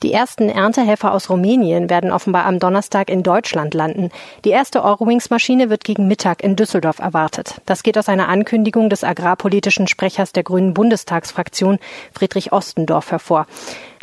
Die 0.03 0.11
ersten 0.11 0.49
Erntehelfer 0.49 1.13
aus 1.13 1.29
Rumänien 1.29 1.89
werden 1.89 2.11
offenbar 2.11 2.45
am 2.45 2.59
Donnerstag 2.59 3.09
in 3.09 3.23
Deutschland 3.23 3.73
landen. 3.73 4.09
Die 4.43 4.49
erste 4.49 4.83
Eurowings-Maschine 4.83 5.69
wird 5.69 5.83
gegen 5.83 6.07
Mittag 6.07 6.43
in 6.43 6.55
Düsseldorf 6.55 6.99
erwartet. 6.99 7.61
Das 7.65 7.81
geht 7.81 7.97
aus 7.97 8.09
einer 8.09 8.27
Ankündigung 8.27 8.89
des 8.89 9.03
agrarpolitischen 9.03 9.87
Sprechers 9.87 10.33
der 10.33 10.43
Grünen 10.43 10.73
Bundestagsfraktion, 10.73 11.79
Friedrich 12.13 12.51
Ostendorf, 12.51 13.11
hervor. 13.11 13.47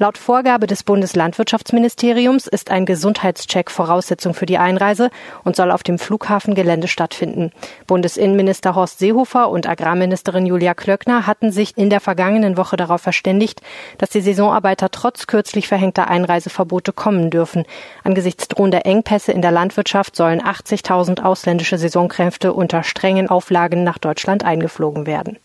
Laut 0.02 0.18
Vorgabe 0.18 0.66
des 0.66 0.82
Bundeslandwirtschaftsministeriums 0.82 2.48
ist 2.48 2.72
ein 2.72 2.86
Gesundheitscheck 2.86 3.70
Voraussetzung 3.70 4.34
für 4.34 4.46
die 4.46 4.58
Einreise 4.58 5.10
und 5.44 5.54
soll 5.54 5.70
auf 5.70 5.84
dem 5.84 5.96
Flughafengelände 5.96 6.88
stattfinden. 6.88 7.52
Bundesinnenminister 7.86 8.74
Horst 8.74 8.98
Seehofer 8.98 9.48
und 9.48 9.68
Agrarministerin 9.68 10.44
Julia 10.44 10.74
Klöckner 10.74 11.28
hatten 11.28 11.52
sich 11.52 11.78
in 11.78 11.88
der 11.88 12.00
vergangenen 12.00 12.56
Woche 12.56 12.76
darauf 12.76 13.00
verständigt, 13.00 13.60
dass 13.98 14.10
die 14.10 14.22
Saisonarbeiter 14.22 14.90
trotz 14.90 15.28
kürzlich 15.28 15.68
verhängter 15.68 16.08
Einreiseverbote 16.08 16.92
kommen 16.92 17.30
dürfen. 17.30 17.64
Angesichts 18.02 18.48
drohender 18.48 18.84
Engpässe 18.84 19.30
in 19.30 19.40
der 19.40 19.52
Landwirtschaft 19.52 20.16
sollen 20.16 20.42
80.000 20.42 21.22
ausländische 21.22 21.78
Saisonkräfte 21.78 22.54
unter 22.54 22.82
strengen 22.82 23.28
Auflagen 23.28 23.84
nach 23.84 23.98
Deutschland 23.98 24.44
eingeflogen 24.44 25.06
werden. 25.06 25.38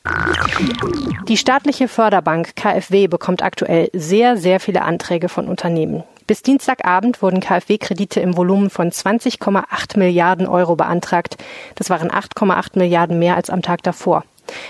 Die 1.27 1.37
staatliche 1.37 1.87
Förderbank 1.87 2.55
KfW 2.55 3.05
bekommt 3.05 3.43
aktuell 3.43 3.91
sehr, 3.93 4.35
sehr 4.35 4.46
viele 4.59 4.81
Anträge 4.83 5.29
von 5.29 5.47
Unternehmen. 5.47 6.03
Bis 6.25 6.41
Dienstagabend 6.41 7.21
wurden 7.21 7.39
KfW-Kredite 7.39 8.19
im 8.19 8.35
Volumen 8.35 8.69
von 8.69 8.89
20,8 8.89 9.97
Milliarden 9.97 10.47
Euro 10.47 10.75
beantragt. 10.75 11.37
Das 11.75 11.89
waren 11.89 12.09
8,8 12.09 12.77
Milliarden 12.77 13.19
mehr 13.19 13.35
als 13.35 13.49
am 13.49 13.61
Tag 13.61 13.83
davor. 13.83 14.23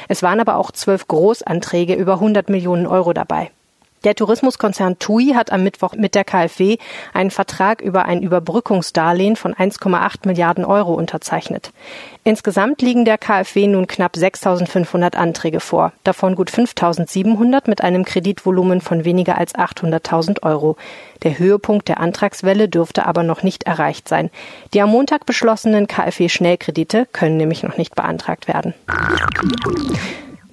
Es 0.07 0.21
waren 0.23 0.39
aber 0.39 0.57
auch 0.57 0.71
zwölf 0.71 1.07
Großanträge 1.07 1.95
über 1.95 2.13
100 2.13 2.49
Millionen 2.49 2.87
Euro 2.87 3.13
dabei. 3.13 3.51
Der 4.07 4.15
Tourismuskonzern 4.15 4.99
TUI 4.99 5.33
hat 5.35 5.51
am 5.51 5.63
Mittwoch 5.63 5.93
mit 5.93 6.15
der 6.15 6.23
KfW 6.23 6.77
einen 7.13 7.29
Vertrag 7.29 7.81
über 7.81 8.05
ein 8.05 8.23
Überbrückungsdarlehen 8.23 9.35
von 9.35 9.53
1,8 9.53 10.25
Milliarden 10.25 10.63
Euro 10.63 10.93
unterzeichnet. 10.93 11.73
Insgesamt 12.23 12.81
liegen 12.81 13.03
der 13.03 13.17
KfW 13.17 13.67
nun 13.67 13.85
knapp 13.85 14.15
6.500 14.15 15.17
Anträge 15.17 15.59
vor, 15.59 15.91
davon 16.05 16.35
gut 16.35 16.49
5.700 16.49 17.63
mit 17.69 17.81
einem 17.81 18.05
Kreditvolumen 18.05 18.79
von 18.79 19.03
weniger 19.03 19.37
als 19.37 19.53
800.000 19.55 20.41
Euro. 20.41 20.77
Der 21.23 21.37
Höhepunkt 21.37 21.89
der 21.89 21.99
Antragswelle 21.99 22.69
dürfte 22.69 23.07
aber 23.07 23.23
noch 23.23 23.43
nicht 23.43 23.63
erreicht 23.63 24.07
sein. 24.07 24.29
Die 24.73 24.81
am 24.81 24.89
Montag 24.89 25.25
beschlossenen 25.25 25.85
KfW-Schnellkredite 25.87 27.07
können 27.11 27.35
nämlich 27.35 27.61
noch 27.61 27.75
nicht 27.75 27.93
beantragt 27.93 28.47
werden. 28.47 28.73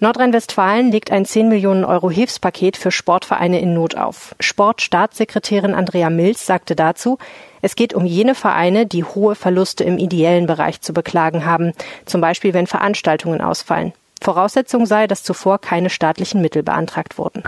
Nordrhein-Westfalen 0.00 0.90
legt 0.90 1.10
ein 1.10 1.24
10 1.24 1.48
Millionen 1.48 1.84
Euro 1.84 2.10
Hilfspaket 2.10 2.76
für 2.76 2.90
Sportvereine 2.90 3.60
in 3.60 3.74
Not 3.74 3.96
auf. 3.96 4.34
Sportstaatssekretärin 4.40 5.74
Andrea 5.74 6.10
Mills 6.10 6.44
sagte 6.44 6.74
dazu, 6.74 7.18
es 7.62 7.76
geht 7.76 7.94
um 7.94 8.04
jene 8.04 8.34
Vereine, 8.34 8.86
die 8.86 9.04
hohe 9.04 9.34
Verluste 9.34 9.84
im 9.84 9.96
ideellen 9.96 10.46
Bereich 10.46 10.80
zu 10.80 10.92
beklagen 10.92 11.46
haben, 11.46 11.72
zum 12.04 12.20
Beispiel 12.20 12.52
wenn 12.52 12.66
Veranstaltungen 12.66 13.40
ausfallen. 13.40 13.92
Voraussetzung 14.20 14.86
sei, 14.86 15.06
dass 15.06 15.22
zuvor 15.22 15.58
keine 15.58 15.90
staatlichen 15.90 16.40
Mittel 16.40 16.62
beantragt 16.62 17.18
wurden. 17.18 17.42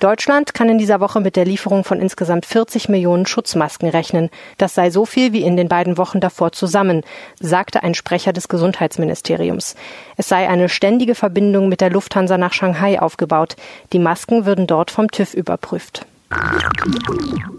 Deutschland 0.00 0.52
kann 0.52 0.68
in 0.68 0.76
dieser 0.76 1.00
Woche 1.00 1.20
mit 1.20 1.36
der 1.36 1.46
Lieferung 1.46 1.82
von 1.82 2.00
insgesamt 2.00 2.44
40 2.44 2.88
Millionen 2.90 3.24
Schutzmasken 3.24 3.88
rechnen. 3.88 4.30
Das 4.58 4.74
sei 4.74 4.90
so 4.90 5.06
viel 5.06 5.32
wie 5.32 5.42
in 5.42 5.56
den 5.56 5.68
beiden 5.68 5.96
Wochen 5.96 6.20
davor 6.20 6.52
zusammen, 6.52 7.02
sagte 7.40 7.82
ein 7.82 7.94
Sprecher 7.94 8.32
des 8.34 8.48
Gesundheitsministeriums. 8.48 9.74
Es 10.16 10.28
sei 10.28 10.48
eine 10.48 10.68
ständige 10.68 11.14
Verbindung 11.14 11.68
mit 11.68 11.80
der 11.80 11.90
Lufthansa 11.90 12.36
nach 12.36 12.52
Shanghai 12.52 13.00
aufgebaut. 13.00 13.56
Die 13.92 13.98
Masken 13.98 14.44
würden 14.44 14.66
dort 14.66 14.90
vom 14.90 15.10
TÜV 15.10 15.32
überprüft. 15.32 16.06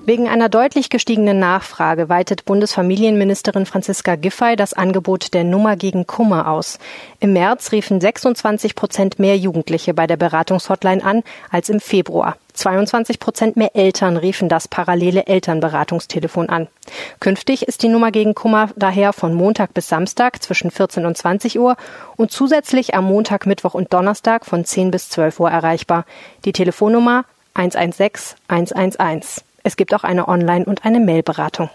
Wegen 0.06 0.28
einer 0.28 0.50
deutlich 0.50 0.90
gestiegenen 0.90 1.40
Nachfrage 1.40 2.10
weitet 2.10 2.44
Bundesfamilienministerin 2.44 3.66
Franziska 3.66 4.16
Giffey 4.16 4.58
das 4.58 4.74
Angebot 4.74 5.34
der 5.34 5.46
Nummer 5.46 5.78
gegen 5.78 6.06
Kummer 6.06 6.50
aus. 6.50 6.78
Im 7.22 7.32
März 7.32 7.72
riefen 7.72 8.02
26 8.02 8.76
Prozent 8.76 9.20
mehr 9.20 9.38
Jugendliche 9.38 9.94
bei 9.94 10.06
der 10.06 10.18
Beratungshotline 10.18 11.04
an 11.04 11.24
als 11.50 11.70
im 11.70 11.80
Februar. 11.80 12.36
22 12.54 13.20
Prozent 13.20 13.56
mehr 13.56 13.76
Eltern 13.76 14.18
riefen 14.18 14.50
das 14.50 14.68
parallele 14.68 15.28
Elternberatungstelefon 15.28 16.50
an. 16.50 16.68
Künftig 17.20 17.68
ist 17.68 17.84
die 17.84 17.90
Nummer 17.90 18.12
gegen 18.12 18.34
Kummer 18.36 18.70
daher 18.76 19.14
von 19.14 19.34
Montag 19.34 19.74
bis 19.74 19.88
Samstag 19.88 20.42
zwischen 20.44 20.72
14 20.72 21.06
und 21.06 21.16
20 21.16 21.60
Uhr 21.60 21.78
und 22.18 22.32
zusätzlich 22.32 22.96
am 22.96 23.06
Montag, 23.06 23.46
Mittwoch 23.46 23.76
und 23.76 23.94
Donnerstag 23.94 24.46
von 24.46 24.66
10 24.66 24.92
bis 24.92 25.10
12 25.10 25.40
Uhr 25.40 25.52
erreichbar. 25.52 26.06
Die 26.46 26.54
Telefonnummer 26.54 27.26
116 27.58 28.38
111. 28.48 29.44
Es 29.64 29.76
gibt 29.76 29.94
auch 29.94 30.04
eine 30.04 30.28
Online- 30.28 30.66
und 30.66 30.86
eine 30.86 31.00
Mailberatung. 31.00 31.70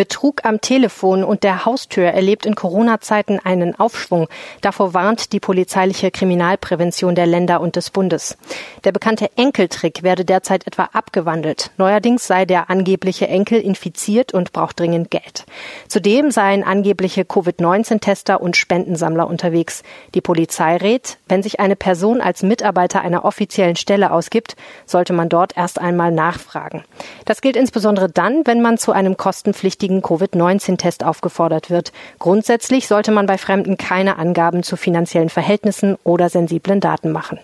Betrug 0.00 0.46
am 0.46 0.62
Telefon 0.62 1.22
und 1.22 1.42
der 1.42 1.66
Haustür 1.66 2.06
erlebt 2.06 2.46
in 2.46 2.54
Corona-Zeiten 2.54 3.38
einen 3.38 3.78
Aufschwung. 3.78 4.28
Davor 4.62 4.94
warnt 4.94 5.34
die 5.34 5.40
polizeiliche 5.40 6.10
Kriminalprävention 6.10 7.14
der 7.14 7.26
Länder 7.26 7.60
und 7.60 7.76
des 7.76 7.90
Bundes. 7.90 8.38
Der 8.84 8.92
bekannte 8.92 9.28
Enkeltrick 9.36 10.02
werde 10.02 10.24
derzeit 10.24 10.66
etwa 10.66 10.88
abgewandelt. 10.94 11.70
Neuerdings 11.76 12.26
sei 12.26 12.46
der 12.46 12.70
angebliche 12.70 13.28
Enkel 13.28 13.60
infiziert 13.60 14.32
und 14.32 14.54
braucht 14.54 14.80
dringend 14.80 15.10
Geld. 15.10 15.44
Zudem 15.86 16.30
seien 16.30 16.64
angebliche 16.64 17.26
Covid-19-Tester 17.26 18.40
und 18.40 18.56
Spendensammler 18.56 19.26
unterwegs. 19.26 19.82
Die 20.14 20.22
Polizei 20.22 20.78
rät, 20.78 21.18
wenn 21.28 21.42
sich 21.42 21.60
eine 21.60 21.76
Person 21.76 22.22
als 22.22 22.42
Mitarbeiter 22.42 23.02
einer 23.02 23.26
offiziellen 23.26 23.76
Stelle 23.76 24.12
ausgibt, 24.12 24.56
sollte 24.86 25.12
man 25.12 25.28
dort 25.28 25.58
erst 25.58 25.78
einmal 25.78 26.10
nachfragen. 26.10 26.84
Das 27.26 27.42
gilt 27.42 27.56
insbesondere 27.56 28.08
dann, 28.08 28.46
wenn 28.46 28.62
man 28.62 28.78
zu 28.78 28.92
einem 28.92 29.18
kostenpflichtigen 29.18 29.89
richtigen 29.90 30.02
Covid-19-Test 30.02 31.04
aufgefordert 31.04 31.70
wird. 31.70 31.92
Grundsätzlich 32.18 32.86
sollte 32.86 33.10
man 33.10 33.26
bei 33.26 33.38
Fremden 33.38 33.76
keine 33.76 34.18
Angaben 34.18 34.62
zu 34.62 34.76
finanziellen 34.76 35.28
Verhältnissen 35.28 35.96
oder 36.04 36.28
sensiblen 36.28 36.80
Daten 36.80 37.10
machen. 37.10 37.38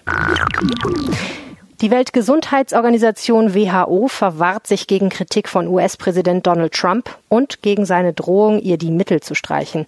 Die 1.81 1.91
Weltgesundheitsorganisation 1.91 3.55
WHO 3.55 4.09
verwahrt 4.09 4.67
sich 4.67 4.87
gegen 4.87 5.11
Kritik 5.11 5.49
von 5.49 5.67
US-Präsident 5.67 6.47
Donald 6.47 6.73
Trump 6.73 7.19
und 7.29 7.61
gegen 7.63 7.85
seine 7.85 8.15
Drohung, 8.15 8.61
ihr 8.61 8.79
die 8.79 8.91
Mittel 8.91 9.21
zu 9.21 9.35
streichen. 9.35 9.87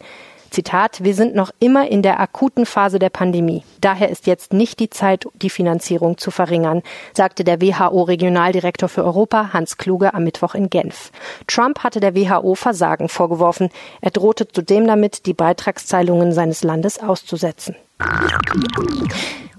Zitat, 0.50 1.04
wir 1.04 1.14
sind 1.14 1.34
noch 1.34 1.50
immer 1.60 1.88
in 1.88 2.02
der 2.02 2.20
akuten 2.20 2.66
Phase 2.66 2.98
der 2.98 3.10
Pandemie. 3.10 3.64
Daher 3.80 4.08
ist 4.08 4.26
jetzt 4.26 4.52
nicht 4.52 4.80
die 4.80 4.90
Zeit, 4.90 5.26
die 5.34 5.50
Finanzierung 5.50 6.18
zu 6.18 6.30
verringern, 6.30 6.82
sagte 7.14 7.44
der 7.44 7.60
WHO-Regionaldirektor 7.60 8.88
für 8.88 9.04
Europa 9.04 9.52
Hans 9.52 9.76
Kluge 9.76 10.14
am 10.14 10.24
Mittwoch 10.24 10.54
in 10.54 10.70
Genf. 10.70 11.12
Trump 11.46 11.80
hatte 11.84 12.00
der 12.00 12.14
WHO 12.14 12.54
Versagen 12.54 13.08
vorgeworfen. 13.08 13.70
Er 14.00 14.10
drohte 14.10 14.48
zudem 14.48 14.86
damit, 14.86 15.26
die 15.26 15.34
Beitragszahlungen 15.34 16.32
seines 16.32 16.62
Landes 16.62 16.98
auszusetzen. 16.98 17.76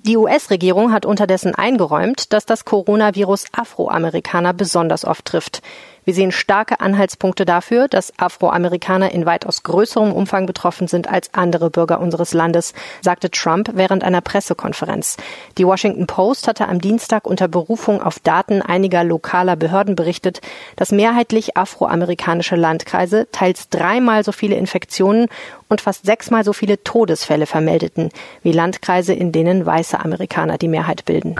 Die 0.05 0.17
US-Regierung 0.17 0.91
hat 0.91 1.05
unterdessen 1.05 1.53
eingeräumt, 1.53 2.33
dass 2.33 2.45
das 2.45 2.65
Coronavirus 2.65 3.45
Afroamerikaner 3.51 4.53
besonders 4.53 5.05
oft 5.05 5.25
trifft. 5.25 5.61
Wir 6.05 6.13
sehen 6.13 6.31
starke 6.31 6.79
Anhaltspunkte 6.79 7.45
dafür, 7.45 7.87
dass 7.87 8.13
Afroamerikaner 8.17 9.11
in 9.11 9.25
weitaus 9.25 9.63
größerem 9.63 10.11
Umfang 10.11 10.45
betroffen 10.45 10.87
sind 10.87 11.09
als 11.09 11.33
andere 11.33 11.69
Bürger 11.69 11.99
unseres 11.99 12.33
Landes, 12.33 12.73
sagte 13.01 13.29
Trump 13.29 13.71
während 13.73 14.03
einer 14.03 14.21
Pressekonferenz. 14.21 15.17
Die 15.57 15.65
Washington 15.65 16.07
Post 16.07 16.47
hatte 16.47 16.67
am 16.67 16.81
Dienstag 16.81 17.27
unter 17.27 17.47
Berufung 17.47 18.01
auf 18.01 18.19
Daten 18.19 18.61
einiger 18.61 19.03
lokaler 19.03 19.55
Behörden 19.55 19.95
berichtet, 19.95 20.41
dass 20.75 20.91
mehrheitlich 20.91 21.57
afroamerikanische 21.57 22.55
Landkreise 22.55 23.27
teils 23.31 23.69
dreimal 23.69 24.23
so 24.23 24.31
viele 24.31 24.55
Infektionen 24.55 25.27
und 25.67 25.81
fast 25.81 26.05
sechsmal 26.05 26.43
so 26.43 26.53
viele 26.53 26.83
Todesfälle 26.83 27.45
vermeldeten 27.45 28.09
wie 28.41 28.51
Landkreise, 28.51 29.13
in 29.13 29.31
denen 29.31 29.65
weiße 29.65 29.99
Amerikaner 29.99 30.57
die 30.57 30.67
Mehrheit 30.67 31.05
bilden. 31.05 31.35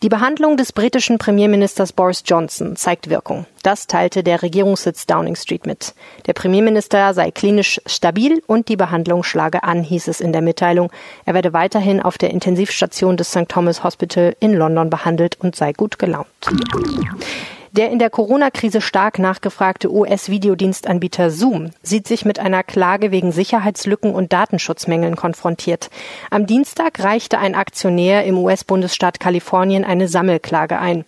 Die 0.00 0.08
Behandlung 0.08 0.56
des 0.56 0.72
britischen 0.72 1.18
Premierministers 1.18 1.92
Boris 1.92 2.22
Johnson 2.24 2.76
zeigt 2.76 3.10
Wirkung. 3.10 3.46
Das 3.64 3.88
teilte 3.88 4.22
der 4.22 4.42
Regierungssitz 4.42 5.06
Downing 5.06 5.34
Street 5.34 5.66
mit. 5.66 5.92
Der 6.26 6.34
Premierminister 6.34 7.14
sei 7.14 7.32
klinisch 7.32 7.80
stabil 7.84 8.40
und 8.46 8.68
die 8.68 8.76
Behandlung 8.76 9.24
schlage 9.24 9.64
an, 9.64 9.82
hieß 9.82 10.06
es 10.06 10.20
in 10.20 10.32
der 10.32 10.40
Mitteilung. 10.40 10.92
Er 11.24 11.34
werde 11.34 11.52
weiterhin 11.52 12.00
auf 12.00 12.16
der 12.16 12.30
Intensivstation 12.30 13.16
des 13.16 13.30
St. 13.30 13.48
Thomas 13.48 13.82
Hospital 13.82 14.36
in 14.38 14.54
London 14.54 14.88
behandelt 14.88 15.36
und 15.40 15.56
sei 15.56 15.72
gut 15.72 15.98
gelaunt. 15.98 16.28
Der 17.72 17.90
in 17.90 17.98
der 17.98 18.10
Corona-Krise 18.10 18.80
stark 18.80 19.18
nachgefragte 19.18 19.92
US-Videodienstanbieter 19.92 21.30
Zoom 21.30 21.70
sieht 21.82 22.08
sich 22.08 22.24
mit 22.24 22.38
einer 22.38 22.62
Klage 22.62 23.10
wegen 23.10 23.30
Sicherheitslücken 23.30 24.14
und 24.14 24.32
Datenschutzmängeln 24.32 25.16
konfrontiert. 25.16 25.90
Am 26.30 26.46
Dienstag 26.46 27.00
reichte 27.00 27.38
ein 27.38 27.54
Aktionär 27.54 28.24
im 28.24 28.38
US-Bundesstaat 28.38 29.20
Kalifornien 29.20 29.84
eine 29.84 30.08
Sammelklage 30.08 30.78
ein. 30.78 31.04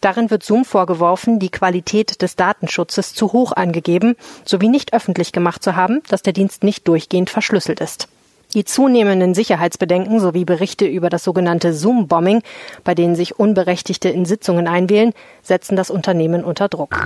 Darin 0.00 0.30
wird 0.30 0.42
Zoom 0.42 0.64
vorgeworfen, 0.64 1.38
die 1.38 1.50
Qualität 1.50 2.22
des 2.22 2.34
Datenschutzes 2.34 3.14
zu 3.14 3.32
hoch 3.32 3.52
angegeben 3.52 4.16
sowie 4.44 4.68
nicht 4.68 4.94
öffentlich 4.94 5.32
gemacht 5.32 5.62
zu 5.62 5.76
haben, 5.76 6.02
dass 6.08 6.22
der 6.22 6.32
Dienst 6.32 6.64
nicht 6.64 6.88
durchgehend 6.88 7.30
verschlüsselt 7.30 7.80
ist. 7.80 8.08
Die 8.54 8.64
zunehmenden 8.64 9.34
Sicherheitsbedenken 9.34 10.18
sowie 10.18 10.44
Berichte 10.44 10.84
über 10.84 11.08
das 11.08 11.22
sogenannte 11.22 11.72
Zoom-Bombing, 11.72 12.42
bei 12.82 12.94
denen 12.96 13.14
sich 13.14 13.38
Unberechtigte 13.38 14.08
in 14.08 14.24
Sitzungen 14.24 14.66
einwählen, 14.66 15.12
setzen 15.42 15.76
das 15.76 15.90
Unternehmen 15.90 16.42
unter 16.42 16.68
Druck. 16.68 16.98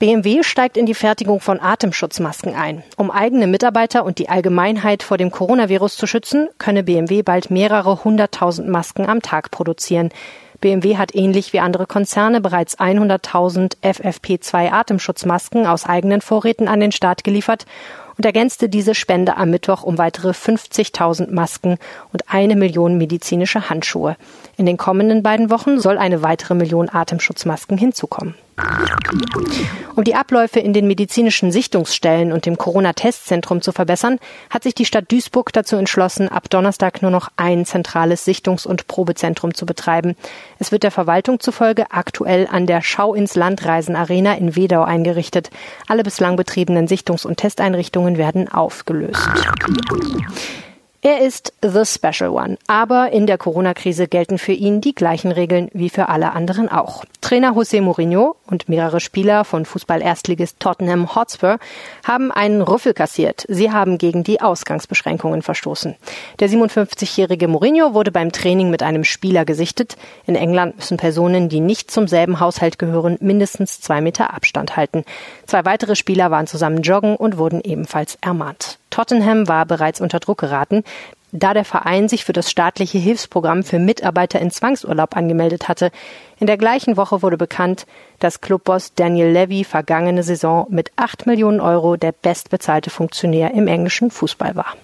BMW 0.00 0.42
steigt 0.42 0.76
in 0.76 0.86
die 0.86 0.94
Fertigung 0.94 1.40
von 1.40 1.60
Atemschutzmasken 1.60 2.54
ein. 2.54 2.82
Um 2.96 3.10
eigene 3.10 3.46
Mitarbeiter 3.46 4.04
und 4.04 4.18
die 4.18 4.28
Allgemeinheit 4.28 5.02
vor 5.02 5.18
dem 5.18 5.30
Coronavirus 5.30 5.96
zu 5.96 6.06
schützen, 6.06 6.48
könne 6.58 6.82
BMW 6.82 7.22
bald 7.22 7.50
mehrere 7.50 8.02
hunderttausend 8.02 8.66
Masken 8.68 9.06
am 9.06 9.20
Tag 9.20 9.50
produzieren. 9.50 10.08
BMW 10.60 10.96
hat 10.96 11.14
ähnlich 11.14 11.52
wie 11.52 11.60
andere 11.60 11.86
Konzerne 11.86 12.40
bereits 12.40 12.78
100.000 12.78 13.76
FFP2 13.82 14.72
Atemschutzmasken 14.72 15.66
aus 15.66 15.86
eigenen 15.86 16.22
Vorräten 16.22 16.66
an 16.66 16.80
den 16.80 16.92
Start 16.92 17.22
geliefert 17.22 17.66
und 18.20 18.26
ergänzte 18.26 18.68
diese 18.68 18.94
Spende 18.94 19.38
am 19.38 19.48
Mittwoch 19.48 19.82
um 19.82 19.96
weitere 19.96 20.32
50.000 20.32 21.32
Masken 21.32 21.78
und 22.12 22.24
eine 22.28 22.54
Million 22.54 22.98
medizinische 22.98 23.70
Handschuhe. 23.70 24.14
In 24.58 24.66
den 24.66 24.76
kommenden 24.76 25.22
beiden 25.22 25.48
Wochen 25.48 25.80
soll 25.80 25.96
eine 25.96 26.22
weitere 26.22 26.54
Million 26.54 26.90
Atemschutzmasken 26.90 27.78
hinzukommen. 27.78 28.34
Um 29.96 30.04
die 30.04 30.14
Abläufe 30.14 30.60
in 30.60 30.72
den 30.72 30.86
medizinischen 30.86 31.52
Sichtungsstellen 31.52 32.32
und 32.32 32.46
dem 32.46 32.56
Corona-Testzentrum 32.56 33.60
zu 33.60 33.72
verbessern, 33.72 34.18
hat 34.48 34.62
sich 34.62 34.74
die 34.74 34.84
Stadt 34.84 35.10
Duisburg 35.10 35.52
dazu 35.52 35.76
entschlossen, 35.76 36.28
ab 36.28 36.48
Donnerstag 36.48 37.02
nur 37.02 37.10
noch 37.10 37.28
ein 37.36 37.66
zentrales 37.66 38.26
Sichtungs- 38.26 38.66
und 38.66 38.86
Probezentrum 38.86 39.54
zu 39.54 39.66
betreiben. 39.66 40.16
Es 40.58 40.72
wird 40.72 40.82
der 40.82 40.90
Verwaltung 40.90 41.40
zufolge 41.40 41.90
aktuell 41.90 42.48
an 42.50 42.66
der 42.66 42.82
Schau 42.82 43.14
ins 43.14 43.34
Landreisen 43.34 43.96
Arena 43.96 44.34
in 44.34 44.56
Wedau 44.56 44.82
eingerichtet. 44.82 45.50
Alle 45.88 46.02
bislang 46.02 46.36
betriebenen 46.36 46.86
Sichtungs- 46.86 47.26
und 47.26 47.36
Testeinrichtungen 47.36 48.09
werden 48.18 48.48
aufgelöst. 48.48 49.28
Er 51.02 51.20
ist 51.20 51.54
the 51.62 51.86
special 51.86 52.28
one, 52.28 52.58
aber 52.66 53.10
in 53.10 53.26
der 53.26 53.38
Corona-Krise 53.38 54.06
gelten 54.06 54.36
für 54.36 54.52
ihn 54.52 54.82
die 54.82 54.94
gleichen 54.94 55.32
Regeln 55.32 55.70
wie 55.72 55.88
für 55.88 56.10
alle 56.10 56.32
anderen 56.32 56.68
auch. 56.68 57.06
Trainer 57.22 57.52
José 57.52 57.80
Mourinho 57.80 58.36
und 58.46 58.68
mehrere 58.68 59.00
Spieler 59.00 59.46
von 59.46 59.64
Fußball-Erstligist 59.64 60.60
Tottenham 60.60 61.14
Hotspur 61.14 61.58
haben 62.06 62.30
einen 62.30 62.60
Rüffel 62.60 62.92
kassiert. 62.92 63.46
Sie 63.48 63.72
haben 63.72 63.96
gegen 63.96 64.24
die 64.24 64.42
Ausgangsbeschränkungen 64.42 65.40
verstoßen. 65.40 65.96
Der 66.38 66.50
57-jährige 66.50 67.48
Mourinho 67.48 67.94
wurde 67.94 68.12
beim 68.12 68.30
Training 68.30 68.68
mit 68.68 68.82
einem 68.82 69.04
Spieler 69.04 69.46
gesichtet. 69.46 69.96
In 70.26 70.34
England 70.34 70.76
müssen 70.76 70.98
Personen, 70.98 71.48
die 71.48 71.60
nicht 71.60 71.90
zum 71.90 72.08
selben 72.08 72.40
Haushalt 72.40 72.78
gehören, 72.78 73.16
mindestens 73.20 73.80
zwei 73.80 74.02
Meter 74.02 74.34
Abstand 74.34 74.76
halten. 74.76 75.04
Zwei 75.46 75.64
weitere 75.64 75.96
Spieler 75.96 76.30
waren 76.30 76.46
zusammen 76.46 76.82
joggen 76.82 77.16
und 77.16 77.38
wurden 77.38 77.62
ebenfalls 77.62 78.18
ermahnt. 78.20 78.79
Tottenham 78.90 79.48
war 79.48 79.66
bereits 79.66 80.00
unter 80.00 80.20
Druck 80.20 80.38
geraten, 80.38 80.84
da 81.32 81.54
der 81.54 81.64
Verein 81.64 82.08
sich 82.08 82.24
für 82.24 82.32
das 82.32 82.50
staatliche 82.50 82.98
Hilfsprogramm 82.98 83.62
für 83.62 83.78
Mitarbeiter 83.78 84.40
in 84.40 84.50
Zwangsurlaub 84.50 85.16
angemeldet 85.16 85.68
hatte. 85.68 85.90
In 86.38 86.46
der 86.46 86.56
gleichen 86.56 86.96
Woche 86.96 87.22
wurde 87.22 87.36
bekannt, 87.36 87.86
dass 88.18 88.40
Clubboss 88.40 88.94
Daniel 88.94 89.30
Levy 89.30 89.64
vergangene 89.64 90.22
Saison 90.22 90.66
mit 90.70 90.90
8 90.96 91.26
Millionen 91.26 91.60
Euro 91.60 91.96
der 91.96 92.12
bestbezahlte 92.12 92.90
Funktionär 92.90 93.54
im 93.54 93.68
englischen 93.68 94.10
Fußball 94.10 94.56
war. 94.56 94.74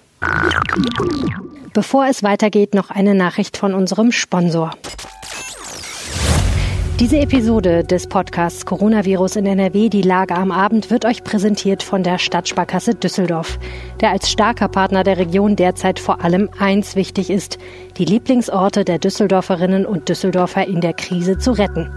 Bevor 1.73 2.07
es 2.07 2.23
weitergeht, 2.23 2.73
noch 2.73 2.89
eine 2.89 3.13
Nachricht 3.13 3.57
von 3.57 3.73
unserem 3.73 4.11
Sponsor. 4.11 4.71
Diese 6.99 7.19
Episode 7.19 7.83
des 7.83 8.07
Podcasts 8.07 8.65
Coronavirus 8.65 9.35
in 9.35 9.45
NRW, 9.45 9.87
die 9.87 10.01
Lage 10.01 10.33
am 10.33 10.51
Abend, 10.51 10.89
wird 10.89 11.05
euch 11.05 11.23
präsentiert 11.23 11.83
von 11.83 12.01
der 12.01 12.17
Stadtsparkasse 12.17 12.95
Düsseldorf, 12.95 13.59
der 14.01 14.09
als 14.09 14.31
starker 14.31 14.67
Partner 14.67 15.03
der 15.03 15.19
Region 15.19 15.55
derzeit 15.55 15.99
vor 15.99 16.23
allem 16.23 16.49
eins 16.57 16.95
wichtig 16.95 17.29
ist, 17.29 17.59
die 17.97 18.05
Lieblingsorte 18.05 18.83
der 18.83 18.97
Düsseldorferinnen 18.97 19.85
und 19.85 20.09
Düsseldorfer 20.09 20.65
in 20.65 20.81
der 20.81 20.93
Krise 20.93 21.37
zu 21.37 21.51
retten. 21.51 21.91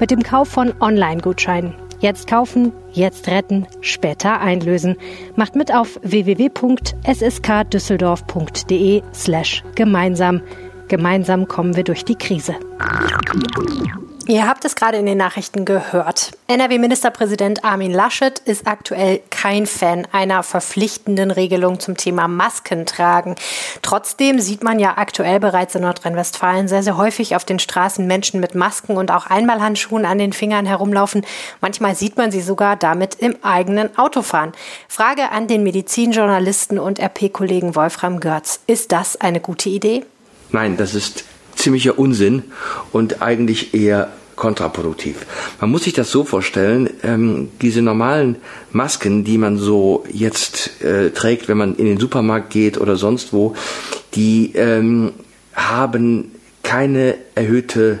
Mit 0.00 0.10
dem 0.10 0.22
Kauf 0.22 0.48
von 0.48 0.72
Online-Gutscheinen. 0.80 1.74
Jetzt 2.00 2.26
kaufen, 2.26 2.72
jetzt 2.92 3.28
retten, 3.28 3.66
später 3.82 4.40
einlösen. 4.40 4.96
Macht 5.34 5.54
mit 5.54 5.74
auf 5.74 6.00
www.sskdüsseldorf.de 6.02 9.02
slash 9.12 9.62
gemeinsam. 9.74 10.40
Gemeinsam 10.88 11.46
kommen 11.46 11.76
wir 11.76 11.84
durch 11.84 12.06
die 12.06 12.16
Krise. 12.16 12.54
Ihr 14.28 14.48
habt 14.48 14.64
es 14.64 14.74
gerade 14.74 14.96
in 14.98 15.06
den 15.06 15.18
Nachrichten 15.18 15.64
gehört. 15.64 16.32
NRW-Ministerpräsident 16.48 17.64
Armin 17.64 17.92
Laschet 17.92 18.40
ist 18.40 18.66
aktuell 18.66 19.20
kein 19.30 19.66
Fan 19.66 20.04
einer 20.10 20.42
verpflichtenden 20.42 21.30
Regelung 21.30 21.78
zum 21.78 21.96
Thema 21.96 22.26
Masken 22.26 22.86
tragen. 22.86 23.36
Trotzdem 23.82 24.40
sieht 24.40 24.64
man 24.64 24.80
ja 24.80 24.94
aktuell 24.96 25.38
bereits 25.38 25.76
in 25.76 25.82
Nordrhein-Westfalen 25.82 26.66
sehr, 26.66 26.82
sehr 26.82 26.96
häufig 26.96 27.36
auf 27.36 27.44
den 27.44 27.60
Straßen 27.60 28.04
Menschen 28.04 28.40
mit 28.40 28.56
Masken 28.56 28.96
und 28.96 29.12
auch 29.12 29.26
Einmalhandschuhen 29.26 30.04
an 30.04 30.18
den 30.18 30.32
Fingern 30.32 30.66
herumlaufen. 30.66 31.24
Manchmal 31.60 31.94
sieht 31.94 32.16
man 32.16 32.32
sie 32.32 32.40
sogar 32.42 32.74
damit 32.74 33.14
im 33.14 33.36
eigenen 33.44 33.96
Auto 33.96 34.22
fahren. 34.22 34.50
Frage 34.88 35.30
an 35.30 35.46
den 35.46 35.62
Medizinjournalisten 35.62 36.80
und 36.80 36.98
RP-Kollegen 36.98 37.76
Wolfram 37.76 38.18
Görz. 38.18 38.58
Ist 38.66 38.90
das 38.90 39.20
eine 39.20 39.38
gute 39.38 39.68
Idee? 39.68 40.04
Nein, 40.50 40.76
das 40.76 40.96
ist 40.96 41.24
ziemlicher 41.56 41.98
Unsinn 41.98 42.44
und 42.92 43.22
eigentlich 43.22 43.74
eher 43.74 44.12
kontraproduktiv. 44.36 45.26
Man 45.60 45.70
muss 45.70 45.84
sich 45.84 45.94
das 45.94 46.10
so 46.10 46.24
vorstellen, 46.24 46.90
ähm, 47.02 47.48
diese 47.62 47.82
normalen 47.82 48.36
Masken, 48.70 49.24
die 49.24 49.38
man 49.38 49.56
so 49.56 50.04
jetzt 50.12 50.82
äh, 50.82 51.10
trägt, 51.10 51.48
wenn 51.48 51.56
man 51.56 51.74
in 51.76 51.86
den 51.86 51.98
Supermarkt 51.98 52.50
geht 52.50 52.78
oder 52.78 52.96
sonst 52.96 53.32
wo, 53.32 53.56
die 54.14 54.52
ähm, 54.54 55.12
haben 55.54 56.32
keine 56.62 57.14
erhöhte 57.34 58.00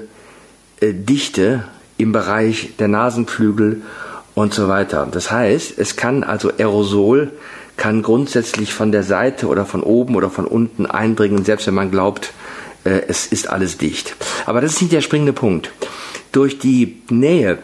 äh, 0.80 0.92
Dichte 0.92 1.64
im 1.96 2.12
Bereich 2.12 2.72
der 2.78 2.88
Nasenflügel 2.88 3.82
und 4.34 4.52
so 4.52 4.68
weiter. 4.68 5.08
Das 5.10 5.30
heißt, 5.30 5.78
es 5.78 5.96
kann 5.96 6.22
also 6.22 6.50
Aerosol 6.58 7.32
kann 7.78 8.02
grundsätzlich 8.02 8.72
von 8.72 8.92
der 8.92 9.02
Seite 9.02 9.48
oder 9.48 9.66
von 9.66 9.82
oben 9.82 10.16
oder 10.16 10.30
von 10.30 10.46
unten 10.46 10.86
eindringen, 10.86 11.44
selbst 11.44 11.66
wenn 11.66 11.74
man 11.74 11.90
glaubt, 11.90 12.32
äh, 12.86 13.02
es 13.08 13.26
ist 13.26 13.50
alles 13.50 13.76
dicht. 13.76 14.14
Aber 14.46 14.60
das 14.60 14.74
ist 14.74 14.82
nicht 14.82 14.92
der 14.92 15.02
springende 15.02 15.32
Punkt. 15.32 15.70
Durch 16.32 16.58
die 16.58 17.02
Nähe 17.10 17.58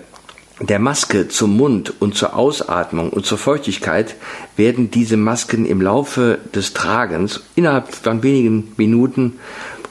der 0.60 0.78
Maske 0.78 1.28
zum 1.28 1.56
Mund 1.56 1.94
und 2.00 2.14
zur 2.14 2.36
Ausatmung 2.36 3.10
und 3.10 3.24
zur 3.26 3.38
Feuchtigkeit 3.38 4.16
werden 4.56 4.90
diese 4.90 5.16
Masken 5.16 5.64
im 5.66 5.80
Laufe 5.80 6.38
des 6.54 6.72
Tragens 6.72 7.42
innerhalb 7.54 7.94
von 7.94 8.22
wenigen 8.22 8.72
Minuten 8.76 9.38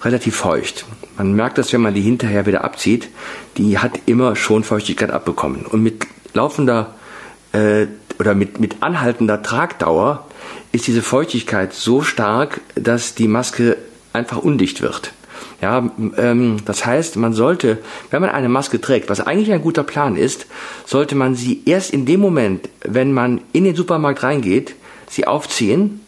relativ 0.03 0.35
feucht. 0.35 0.85
Man 1.17 1.33
merkt 1.33 1.57
das, 1.57 1.73
wenn 1.73 1.81
man 1.81 1.93
die 1.93 2.01
hinterher 2.01 2.45
wieder 2.45 2.63
abzieht. 2.63 3.09
Die 3.57 3.79
hat 3.79 3.99
immer 4.05 4.35
schon 4.35 4.63
Feuchtigkeit 4.63 5.11
abbekommen. 5.11 5.65
Und 5.65 5.83
mit 5.83 6.07
laufender 6.33 6.95
äh, 7.51 7.87
oder 8.19 8.33
mit, 8.33 8.59
mit 8.59 8.81
anhaltender 8.81 9.43
Tragdauer 9.43 10.27
ist 10.71 10.87
diese 10.87 11.01
Feuchtigkeit 11.01 11.73
so 11.73 12.01
stark, 12.01 12.61
dass 12.75 13.13
die 13.13 13.27
Maske 13.27 13.77
einfach 14.13 14.37
undicht 14.37 14.81
wird. 14.81 15.13
Ja, 15.61 15.91
ähm, 16.17 16.57
das 16.65 16.85
heißt, 16.85 17.17
man 17.17 17.33
sollte, 17.33 17.77
wenn 18.09 18.21
man 18.21 18.31
eine 18.31 18.49
Maske 18.49 18.81
trägt, 18.81 19.09
was 19.09 19.21
eigentlich 19.21 19.51
ein 19.51 19.61
guter 19.61 19.83
Plan 19.83 20.15
ist, 20.15 20.47
sollte 20.85 21.15
man 21.15 21.35
sie 21.35 21.61
erst 21.65 21.91
in 21.91 22.05
dem 22.07 22.19
Moment, 22.19 22.67
wenn 22.83 23.13
man 23.13 23.41
in 23.53 23.63
den 23.63 23.75
Supermarkt 23.75 24.23
reingeht, 24.23 24.75
sie 25.07 25.27
aufziehen 25.27 26.01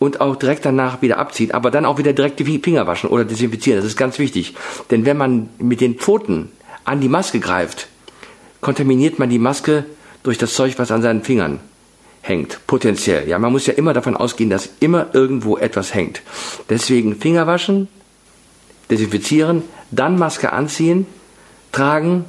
und 0.00 0.20
auch 0.20 0.34
direkt 0.34 0.64
danach 0.64 1.00
wieder 1.00 1.18
abziehen, 1.18 1.52
aber 1.52 1.70
dann 1.70 1.84
auch 1.84 1.98
wieder 1.98 2.12
direkt 2.12 2.40
die 2.40 2.58
Finger 2.58 2.88
waschen 2.88 3.08
oder 3.08 3.24
desinfizieren. 3.24 3.78
Das 3.78 3.86
ist 3.86 3.96
ganz 3.96 4.18
wichtig. 4.18 4.54
Denn 4.90 5.06
wenn 5.06 5.16
man 5.16 5.48
mit 5.58 5.80
den 5.80 5.94
Pfoten 5.94 6.50
an 6.84 7.00
die 7.00 7.08
Maske 7.08 7.38
greift, 7.38 7.86
kontaminiert 8.60 9.20
man 9.20 9.30
die 9.30 9.38
Maske 9.38 9.84
durch 10.24 10.38
das 10.38 10.54
Zeug, 10.54 10.74
was 10.78 10.90
an 10.90 11.02
seinen 11.02 11.22
Fingern 11.22 11.60
hängt, 12.20 12.66
potenziell. 12.66 13.28
Ja, 13.28 13.38
man 13.38 13.52
muss 13.52 13.66
ja 13.66 13.74
immer 13.74 13.92
davon 13.92 14.16
ausgehen, 14.16 14.50
dass 14.50 14.70
immer 14.80 15.08
irgendwo 15.12 15.56
etwas 15.56 15.94
hängt. 15.94 16.22
Deswegen 16.68 17.16
Finger 17.16 17.46
waschen, 17.46 17.88
desinfizieren, 18.92 19.62
dann 19.90 20.18
Maske 20.18 20.52
anziehen, 20.52 21.06
tragen, 21.72 22.24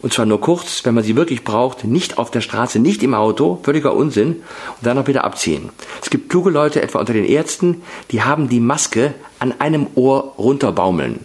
und 0.00 0.12
zwar 0.12 0.26
nur 0.26 0.40
kurz, 0.40 0.84
wenn 0.84 0.94
man 0.94 1.02
sie 1.02 1.16
wirklich 1.16 1.42
braucht, 1.42 1.84
nicht 1.84 2.18
auf 2.18 2.30
der 2.30 2.40
Straße, 2.40 2.78
nicht 2.78 3.02
im 3.02 3.14
Auto, 3.14 3.58
völliger 3.62 3.94
Unsinn, 3.94 4.28
und 4.36 4.86
dann 4.86 4.96
auch 4.96 5.08
wieder 5.08 5.24
abziehen. 5.24 5.70
Es 6.00 6.08
gibt 6.08 6.30
kluge 6.30 6.50
Leute, 6.50 6.82
etwa 6.82 7.00
unter 7.00 7.12
den 7.12 7.24
Ärzten, 7.24 7.82
die 8.12 8.22
haben 8.22 8.48
die 8.48 8.60
Maske 8.60 9.14
an 9.40 9.54
einem 9.58 9.88
Ohr 9.96 10.34
runterbaumeln. 10.38 11.24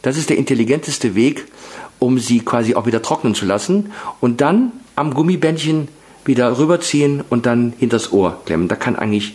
Das 0.00 0.16
ist 0.16 0.30
der 0.30 0.38
intelligenteste 0.38 1.14
Weg, 1.14 1.46
um 1.98 2.18
sie 2.18 2.40
quasi 2.40 2.74
auch 2.74 2.86
wieder 2.86 3.02
trocknen 3.02 3.34
zu 3.34 3.44
lassen 3.44 3.92
und 4.20 4.40
dann 4.40 4.72
am 4.96 5.12
Gummibändchen 5.12 5.88
wieder 6.24 6.58
rüberziehen 6.58 7.22
und 7.28 7.44
dann 7.44 7.74
hinters 7.78 8.12
Ohr 8.12 8.40
klemmen. 8.46 8.68
Da 8.68 8.76
kann 8.76 8.96
eigentlich 8.96 9.34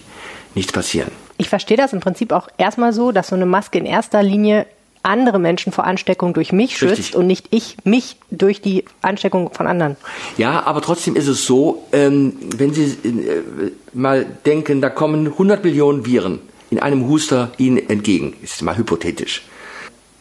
nichts 0.56 0.72
passieren. 0.72 1.12
Ich 1.38 1.50
verstehe 1.50 1.78
das 1.78 1.94
im 1.94 2.00
Prinzip 2.00 2.32
auch 2.34 2.48
erstmal 2.58 2.92
so, 2.92 3.12
dass 3.12 3.30
so 3.30 3.36
eine 3.36 3.46
Maske 3.46 3.78
in 3.78 3.86
erster 3.86 4.24
Linie 4.24 4.66
andere 5.04 5.40
Menschen 5.40 5.72
vor 5.72 5.86
Ansteckung 5.86 6.34
durch 6.34 6.52
mich 6.52 6.78
schützt 6.78 6.98
Richtig. 6.98 7.16
und 7.16 7.28
nicht 7.28 7.48
ich 7.52 7.78
mich 7.84 8.18
durch 8.32 8.62
die 8.62 8.86
Ansteckung 9.02 9.52
von 9.54 9.68
anderen. 9.68 9.96
Ja, 10.38 10.64
aber 10.66 10.82
trotzdem 10.82 11.16
ist 11.16 11.28
es 11.28 11.46
so, 11.46 11.86
ähm, 11.92 12.34
wenn 12.58 12.74
Sie 12.74 12.84
äh, 12.84 13.72
mal 13.94 14.26
denken, 14.46 14.82
da 14.82 14.90
kommen 14.90 15.28
100 15.28 15.64
Millionen 15.64 16.06
Viren 16.06 16.40
in 16.70 16.80
einem 16.80 17.08
Huster 17.08 17.52
Ihnen 17.58 17.90
entgegen, 17.90 18.36
ist 18.42 18.62
mal 18.62 18.78
hypothetisch, 18.78 19.44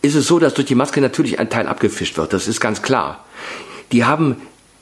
ist 0.02 0.14
es 0.14 0.26
so, 0.26 0.38
dass 0.38 0.54
durch 0.54 0.66
die 0.66 0.74
Maske 0.74 1.00
natürlich 1.00 1.38
ein 1.38 1.50
Teil 1.50 1.66
abgefischt 1.66 2.16
wird, 2.16 2.32
das 2.32 2.48
ist 2.48 2.60
ganz 2.60 2.82
klar. 2.82 3.24
Die 3.92 4.04
haben 4.04 4.36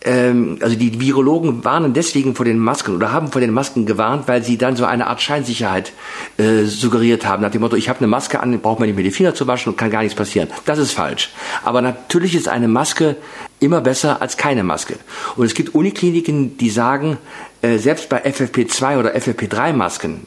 ähm, 0.06 0.58
also 0.62 0.76
die 0.76 1.00
Virologen 1.00 1.64
warnen 1.64 1.92
deswegen 1.92 2.34
vor 2.34 2.44
den 2.44 2.58
Masken 2.58 2.94
oder 2.94 3.12
haben 3.12 3.32
vor 3.32 3.40
den 3.40 3.50
Masken 3.50 3.84
gewarnt, 3.84 4.28
weil 4.28 4.42
sie 4.42 4.56
dann 4.56 4.76
so 4.76 4.84
eine 4.84 5.08
Art 5.08 5.20
Scheinsicherheit 5.20 5.92
äh, 6.38 6.64
suggeriert 6.64 7.26
haben, 7.26 7.42
nach 7.42 7.50
dem 7.50 7.60
Motto, 7.60 7.76
ich 7.76 7.88
habe 7.88 7.98
eine 7.98 8.06
Maske 8.06 8.40
an, 8.40 8.58
braucht 8.60 8.78
man 8.78 8.88
nicht 8.88 8.94
mehr 8.94 9.04
die 9.04 9.10
Finger 9.10 9.34
zu 9.34 9.46
waschen 9.46 9.72
und 9.72 9.76
kann 9.76 9.90
gar 9.90 10.02
nichts 10.02 10.16
passieren. 10.16 10.48
Das 10.64 10.78
ist 10.78 10.92
falsch. 10.92 11.30
Aber 11.64 11.82
natürlich 11.82 12.34
ist 12.34 12.48
eine 12.48 12.68
Maske 12.68 13.16
immer 13.58 13.80
besser 13.80 14.22
als 14.22 14.36
keine 14.36 14.62
Maske. 14.62 14.94
Und 15.36 15.44
es 15.44 15.54
gibt 15.54 15.74
Unikliniken, 15.74 16.56
die 16.56 16.70
sagen, 16.70 17.18
äh, 17.62 17.78
selbst 17.78 18.08
bei 18.08 18.24
FFP2 18.24 18.98
oder 18.98 19.16
FFP3 19.16 19.72
Masken, 19.72 20.26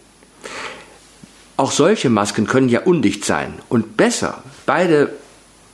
auch 1.56 1.72
solche 1.72 2.10
Masken 2.10 2.48
können 2.48 2.70
ja 2.70 2.82
undicht 2.82 3.24
sein. 3.24 3.54
Und 3.70 3.98
besser, 3.98 4.44
beide 4.66 5.14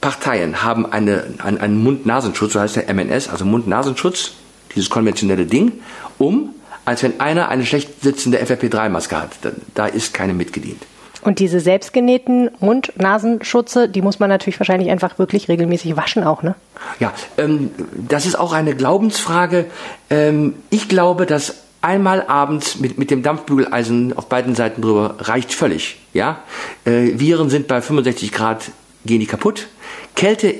Parteien 0.06 0.62
haben 0.62 0.86
eine, 0.86 1.24
einen, 1.39 1.58
einen 1.58 1.84
Mund-Nasenschutz, 1.84 2.54
so 2.54 2.60
heißt 2.60 2.76
der 2.76 2.94
MNS, 2.94 3.28
also 3.28 3.44
Mund-Nasenschutz, 3.44 4.34
dieses 4.76 4.91
konventionelle 4.91 5.48
Ding, 5.48 5.72
um, 6.20 6.52
als 6.86 7.02
wenn 7.02 7.20
einer 7.20 7.50
eine 7.50 7.65
schlecht 7.65 8.04
sitzende 8.04 8.38
FFP3-Maske 8.38 9.20
hat. 9.20 9.32
Da, 9.41 9.50
da 9.74 9.88
ist 9.88 10.13
keine 10.13 10.36
mitgedient. 10.36 10.84
Und 11.24 11.39
diese 11.39 11.60
selbstgenähten 11.60 12.52
Mund-Nasenschutze, 12.60 13.89
die 13.89 14.04
muss 14.04 14.20
man 14.20 14.30
natürlich 14.30 14.60
wahrscheinlich 14.60 14.91
einfach 14.91 15.18
wirklich 15.18 15.48
regelmäßig 15.48 15.98
waschen 15.98 16.24
auch, 16.24 16.44
ne? 16.44 16.54
Ja, 17.00 17.12
ähm, 17.39 17.72
das 18.08 18.28
ist 18.28 18.38
auch 18.38 18.54
eine 18.54 18.76
Glaubensfrage. 18.76 19.65
Ähm, 20.12 20.54
ich 20.70 20.88
glaube, 20.88 21.26
dass 21.26 21.63
einmal 21.82 22.28
abends 22.28 22.80
mit, 22.80 23.00
mit 23.00 23.10
dem 23.10 23.24
Dampfbügeleisen 23.24 24.15
auf 24.15 24.30
beiden 24.30 24.54
Seiten 24.54 24.84
drüber 24.84 25.15
reicht 25.18 25.52
völlig. 25.52 25.98
Ja, 26.13 26.44
äh, 26.86 27.13
Viren 27.15 27.50
sind 27.50 27.68
bei 27.68 27.82
65 27.82 28.32
Grad 28.32 28.70
gehen 29.04 29.20
die 29.20 29.26
kaputt. 29.26 29.68
Kälte 30.15 30.56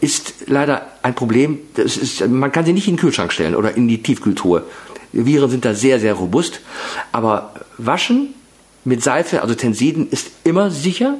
ist 0.00 0.34
leider 0.46 0.86
ein 1.02 1.14
Problem. 1.14 1.60
Ist, 1.76 2.26
man 2.28 2.52
kann 2.52 2.64
sie 2.64 2.72
nicht 2.72 2.88
in 2.88 2.94
den 2.94 3.00
Kühlschrank 3.00 3.32
stellen 3.32 3.54
oder 3.54 3.74
in 3.76 3.88
die 3.88 4.02
Tiefkühltruhe. 4.02 4.64
Viren 5.12 5.50
sind 5.50 5.64
da 5.64 5.74
sehr, 5.74 5.98
sehr 5.98 6.14
robust. 6.14 6.60
Aber 7.12 7.54
waschen 7.78 8.34
mit 8.84 9.02
Seife, 9.02 9.42
also 9.42 9.54
Tensiden, 9.54 10.08
ist 10.10 10.30
immer 10.44 10.70
sicher. 10.70 11.16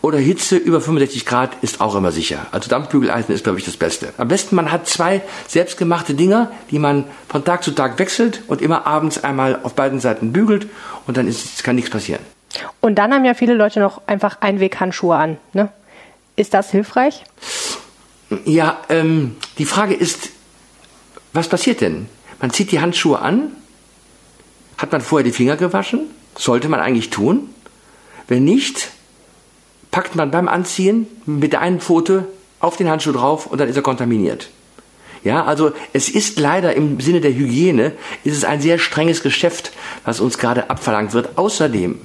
Oder 0.00 0.18
Hitze 0.18 0.56
über 0.56 0.80
65 0.80 1.26
Grad 1.26 1.56
ist 1.60 1.80
auch 1.80 1.96
immer 1.96 2.12
sicher. 2.12 2.46
Also 2.52 2.70
Dampfbügeleisen 2.70 3.34
ist, 3.34 3.42
glaube 3.42 3.58
ich, 3.58 3.64
das 3.64 3.76
Beste. 3.76 4.12
Am 4.16 4.28
besten, 4.28 4.54
man 4.54 4.70
hat 4.70 4.86
zwei 4.86 5.22
selbstgemachte 5.48 6.14
Dinger, 6.14 6.52
die 6.70 6.78
man 6.78 7.04
von 7.28 7.44
Tag 7.44 7.64
zu 7.64 7.72
Tag 7.72 7.98
wechselt 7.98 8.42
und 8.46 8.62
immer 8.62 8.86
abends 8.86 9.24
einmal 9.24 9.58
auf 9.64 9.74
beiden 9.74 9.98
Seiten 9.98 10.32
bügelt 10.32 10.68
und 11.08 11.16
dann 11.16 11.26
ist, 11.26 11.64
kann 11.64 11.74
nichts 11.74 11.90
passieren. 11.90 12.20
Und 12.80 12.94
dann 12.94 13.12
haben 13.12 13.24
ja 13.24 13.34
viele 13.34 13.54
Leute 13.54 13.80
noch 13.80 14.00
einfach 14.06 14.40
Einweghandschuhe 14.40 15.16
an. 15.16 15.36
Ne? 15.52 15.68
Ist 16.38 16.54
das 16.54 16.70
hilfreich? 16.70 17.24
Ja, 18.44 18.80
ähm, 18.90 19.34
die 19.58 19.64
Frage 19.64 19.94
ist, 19.94 20.28
was 21.32 21.48
passiert 21.48 21.80
denn? 21.80 22.08
Man 22.40 22.52
zieht 22.52 22.70
die 22.70 22.78
Handschuhe 22.78 23.18
an, 23.18 23.50
hat 24.76 24.92
man 24.92 25.00
vorher 25.00 25.24
die 25.24 25.32
Finger 25.32 25.56
gewaschen? 25.56 26.02
Sollte 26.36 26.68
man 26.68 26.78
eigentlich 26.78 27.10
tun? 27.10 27.52
Wenn 28.28 28.44
nicht, 28.44 28.90
packt 29.90 30.14
man 30.14 30.30
beim 30.30 30.46
Anziehen 30.46 31.08
mit 31.26 31.56
einem 31.56 31.80
Foto 31.80 32.24
auf 32.60 32.76
den 32.76 32.88
Handschuh 32.88 33.10
drauf 33.10 33.46
und 33.46 33.58
dann 33.58 33.68
ist 33.68 33.74
er 33.74 33.82
kontaminiert. 33.82 34.48
Ja, 35.24 35.44
also 35.44 35.72
es 35.92 36.08
ist 36.08 36.38
leider 36.38 36.72
im 36.76 37.00
Sinne 37.00 37.20
der 37.20 37.34
Hygiene, 37.34 37.94
ist 38.22 38.36
es 38.36 38.44
ein 38.44 38.60
sehr 38.60 38.78
strenges 38.78 39.24
Geschäft, 39.24 39.72
was 40.04 40.20
uns 40.20 40.38
gerade 40.38 40.70
abverlangt 40.70 41.14
wird. 41.14 41.36
Außerdem 41.36 41.98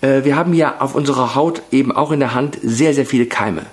wir 0.00 0.36
haben 0.36 0.54
ja 0.54 0.76
auf 0.80 0.94
unserer 0.94 1.34
Haut 1.34 1.62
eben 1.72 1.90
auch 1.90 2.12
in 2.12 2.20
der 2.20 2.34
Hand 2.34 2.58
sehr, 2.62 2.94
sehr 2.94 3.06
viele 3.06 3.26
Keime. 3.26 3.66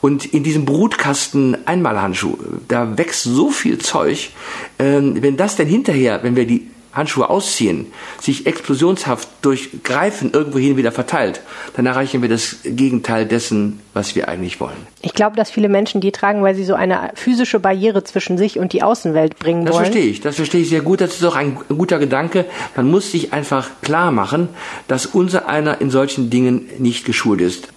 Und 0.00 0.24
in 0.24 0.42
diesem 0.42 0.64
Brutkasten 0.64 1.56
Einmalhandschuh, 1.66 2.36
da 2.68 2.96
wächst 2.96 3.24
so 3.24 3.50
viel 3.50 3.78
Zeug, 3.78 4.30
ähm, 4.78 5.22
wenn 5.22 5.36
das 5.36 5.56
denn 5.56 5.68
hinterher, 5.68 6.20
wenn 6.22 6.36
wir 6.36 6.46
die 6.46 6.68
Handschuhe 6.92 7.28
ausziehen, 7.28 7.86
sich 8.20 8.46
explosionshaft 8.46 9.28
durch 9.42 9.70
Greifen 9.84 10.32
irgendwohin 10.32 10.76
wieder 10.76 10.92
verteilt, 10.92 11.40
dann 11.76 11.86
erreichen 11.86 12.22
wir 12.22 12.28
das 12.28 12.56
Gegenteil 12.64 13.26
dessen, 13.26 13.80
was 13.94 14.14
wir 14.14 14.28
eigentlich 14.28 14.60
wollen. 14.60 14.76
Ich 15.02 15.14
glaube, 15.14 15.36
dass 15.36 15.50
viele 15.50 15.68
Menschen 15.68 16.00
die 16.00 16.12
tragen, 16.12 16.42
weil 16.42 16.54
sie 16.54 16.64
so 16.64 16.74
eine 16.74 17.10
physische 17.14 17.60
Barriere 17.60 18.04
zwischen 18.04 18.38
sich 18.38 18.58
und 18.58 18.72
die 18.72 18.82
Außenwelt 18.82 19.38
bringen 19.38 19.64
das 19.64 19.74
wollen. 19.74 19.84
Das 19.84 19.92
verstehe 19.92 20.10
ich, 20.10 20.20
das 20.20 20.36
verstehe 20.36 20.60
ich 20.62 20.68
sehr 20.70 20.80
gut. 20.80 21.00
Das 21.00 21.14
ist 21.14 21.24
auch 21.24 21.36
ein 21.36 21.58
guter 21.68 21.98
Gedanke. 21.98 22.46
Man 22.74 22.90
muss 22.90 23.12
sich 23.12 23.32
einfach 23.32 23.68
klar 23.82 24.10
machen, 24.10 24.48
dass 24.88 25.06
unser 25.06 25.48
einer 25.48 25.80
in 25.80 25.90
solchen 25.90 26.30
Dingen 26.30 26.68
nicht 26.78 27.04
geschult 27.04 27.40
ist. 27.40 27.68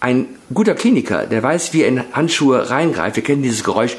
Ein 0.00 0.26
guter 0.54 0.74
Kliniker, 0.74 1.26
der 1.26 1.42
weiß, 1.42 1.72
wie 1.72 1.82
er 1.82 1.88
in 1.88 2.02
Handschuhe 2.12 2.70
reingreift, 2.70 3.16
wir 3.16 3.22
kennen 3.22 3.42
dieses 3.42 3.64
Geräusch, 3.64 3.96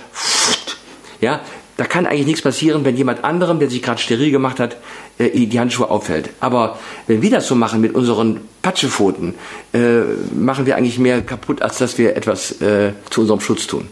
ja, 1.21 1.41
da 1.82 1.88
kann 1.88 2.06
eigentlich 2.06 2.28
nichts 2.28 2.44
passieren, 2.44 2.86
wenn 2.86 2.96
jemand 2.96 3.24
anderem, 3.24 3.58
der 3.58 3.67
sich 3.67 3.82
gerade 3.82 4.00
steril 4.00 4.30
gemacht 4.30 4.60
hat, 4.60 4.78
äh, 5.17 5.48
die 5.48 5.60
Handschuhe 5.60 5.89
auffällt. 5.89 6.30
Aber 6.39 6.78
wenn 7.08 7.24
wir 7.24 7.32
das 7.32 7.48
so 7.48 7.56
machen 7.56 7.82
mit 7.82 7.96
unseren 7.96 8.41
Patschepfoten, 8.62 9.34
äh, 9.74 10.02
machen 10.32 10.67
wir 10.67 10.76
eigentlich 10.78 11.00
mehr 11.00 11.24
kaputt, 11.24 11.63
als 11.63 11.80
dass 11.80 11.98
wir 11.98 12.15
etwas 12.15 12.62
äh, 12.62 12.91
zu 13.10 13.22
unserem 13.22 13.39
Schutz 13.39 13.65
tun. 13.65 13.88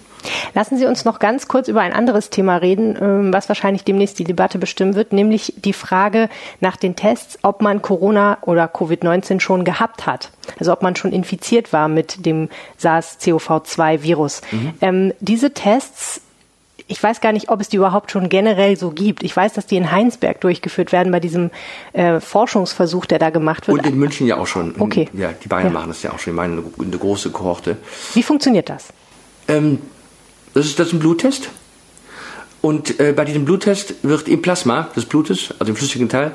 Lassen 0.54 0.78
Sie 0.78 0.86
uns 0.86 1.04
noch 1.04 1.17
ganz 1.17 1.47
kurz 1.47 1.67
über 1.67 1.82
ein 1.82 1.91
anderes 1.91 2.30
Thema 2.30 2.58
reden, 2.58 2.95
ähm, 3.02 3.34
was 3.34 3.49
wahrscheinlich 3.49 3.86
demnächst 3.86 4.19
die 4.19 4.23
Debatte 4.23 4.60
bestimmen 4.60 4.93
wird, 4.93 5.12
nämlich 5.12 5.56
die 5.58 5.73
Frage 5.73 6.30
nach 6.60 6.78
den 6.78 6.95
Tests, 6.95 7.39
ob 7.41 7.63
man 7.63 7.82
Corona 7.82 8.38
oder 8.41 8.65
Covid-19 8.65 9.39
schon 9.39 9.63
gehabt 9.63 10.06
hat. 10.06 10.30
Also 10.60 10.73
ob 10.73 10.84
man 10.84 10.95
schon 10.95 11.12
infiziert 11.12 11.73
war 11.73 11.88
mit 11.88 12.28
dem 12.28 12.49
SARS-CoV-2-Virus. 12.78 14.41
Mhm. 14.52 14.73
Ähm, 14.82 15.13
diese 15.21 15.56
Tests 15.56 16.21
ich 16.89 17.02
weiß 17.02 17.21
gar 17.21 17.32
nicht, 17.32 17.49
ob 17.49 17.62
es 17.62 17.69
die 17.69 17.78
überhaupt 17.78 18.12
schon 18.12 18.30
generell 18.30 18.75
so 18.75 18.89
gibt. 18.89 19.23
Ich 19.23 19.36
weiß, 19.36 19.54
dass 19.54 19.67
die 19.67 19.78
in 19.78 19.91
Heinsberg 19.91 20.41
durchgeführt 20.41 20.91
werden 20.91 21.12
bei 21.12 21.19
diesem 21.19 21.52
äh, 21.93 22.19
Forschungsversuch, 22.19 23.06
der 23.06 23.19
da 23.19 23.30
gemacht 23.30 23.67
wird. 23.67 23.78
Und 23.78 23.88
in 23.88 23.97
München 23.97 24.25
ja 24.25 24.38
auch 24.38 24.47
schon. 24.47 24.73
Okay. 24.78 25.08
Ja, 25.13 25.32
die 25.32 25.47
Bayern 25.47 25.67
ja. 25.67 25.71
machen 25.71 25.89
das 25.89 26.02
ja 26.02 26.12
auch 26.12 26.19
schon. 26.19 26.34
Ich 26.34 26.36
meine, 26.36 26.63
eine, 26.80 26.97
große 26.97 27.30
Kohorte. 27.30 27.78
Wie 28.15 28.23
funktioniert 28.23 28.69
das? 28.69 28.88
Ähm, 29.47 29.80
das 30.56 30.65
ist 30.65 30.80
das 30.80 30.91
ein 30.91 30.99
Bluttest. 30.99 31.49
Und 32.62 33.00
äh, 33.00 33.13
bei 33.13 33.24
diesem 33.24 33.45
Bluttest 33.45 33.95
wird 34.04 34.28
im 34.28 34.41
Plasma 34.41 34.89
des 34.95 35.06
Blutes, 35.06 35.54
also 35.60 35.72
im 35.72 35.78
flüssigen 35.78 36.10
Teil, 36.10 36.34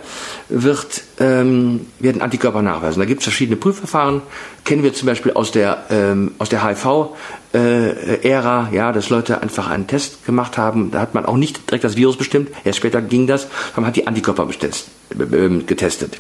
wird, 0.49 1.03
ähm, 1.19 1.87
werden 1.99 2.23
Antikörper 2.23 2.63
nachweisen. 2.63 3.01
Da 3.01 3.05
gibt 3.05 3.21
es 3.21 3.25
verschiedene 3.25 3.57
Prüfverfahren. 3.57 4.23
Kennen 4.65 4.83
wir 4.83 4.95
zum 4.95 5.07
Beispiel 5.07 5.33
aus 5.33 5.51
der, 5.51 5.85
ähm, 5.91 6.33
aus 6.39 6.49
der 6.49 6.67
HIV-Ära, 6.67 8.69
äh, 8.73 8.75
ja, 8.75 8.93
dass 8.93 9.11
Leute 9.11 9.43
einfach 9.43 9.69
einen 9.69 9.87
Test 9.87 10.25
gemacht 10.25 10.57
haben. 10.57 10.91
Da 10.91 11.01
hat 11.01 11.13
man 11.13 11.27
auch 11.27 11.37
nicht 11.37 11.69
direkt 11.69 11.85
das 11.85 11.97
Virus 11.97 12.17
bestimmt. 12.17 12.51
Erst 12.65 12.79
später 12.79 13.03
ging 13.03 13.27
das. 13.27 13.49
Man 13.77 13.87
hat 13.87 13.97
die 13.97 14.07
Antikörper 14.07 14.47
bestest, 14.47 14.89
äh, 15.11 15.59
getestet. 15.67 16.19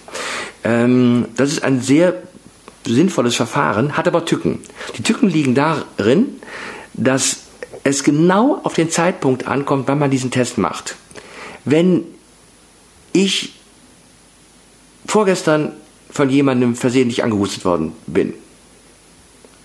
Ähm, 0.64 1.26
das 1.36 1.50
ist 1.50 1.64
ein 1.64 1.80
sehr 1.80 2.14
sinnvolles 2.86 3.36
Verfahren, 3.36 3.96
hat 3.96 4.06
aber 4.06 4.26
Tücken. 4.26 4.60
Die 4.98 5.02
Tücken 5.02 5.30
liegen 5.30 5.54
darin, 5.54 6.26
dass 6.92 7.43
es 7.84 8.02
genau 8.02 8.60
auf 8.64 8.74
den 8.74 8.90
Zeitpunkt 8.90 9.46
ankommt, 9.46 9.86
wann 9.86 9.98
man 9.98 10.10
diesen 10.10 10.30
Test 10.30 10.58
macht. 10.58 10.96
Wenn 11.64 12.04
ich 13.12 13.54
vorgestern 15.06 15.72
von 16.10 16.30
jemandem 16.30 16.74
versehentlich 16.74 17.22
angehustet 17.22 17.64
worden 17.64 17.92
bin 18.06 18.34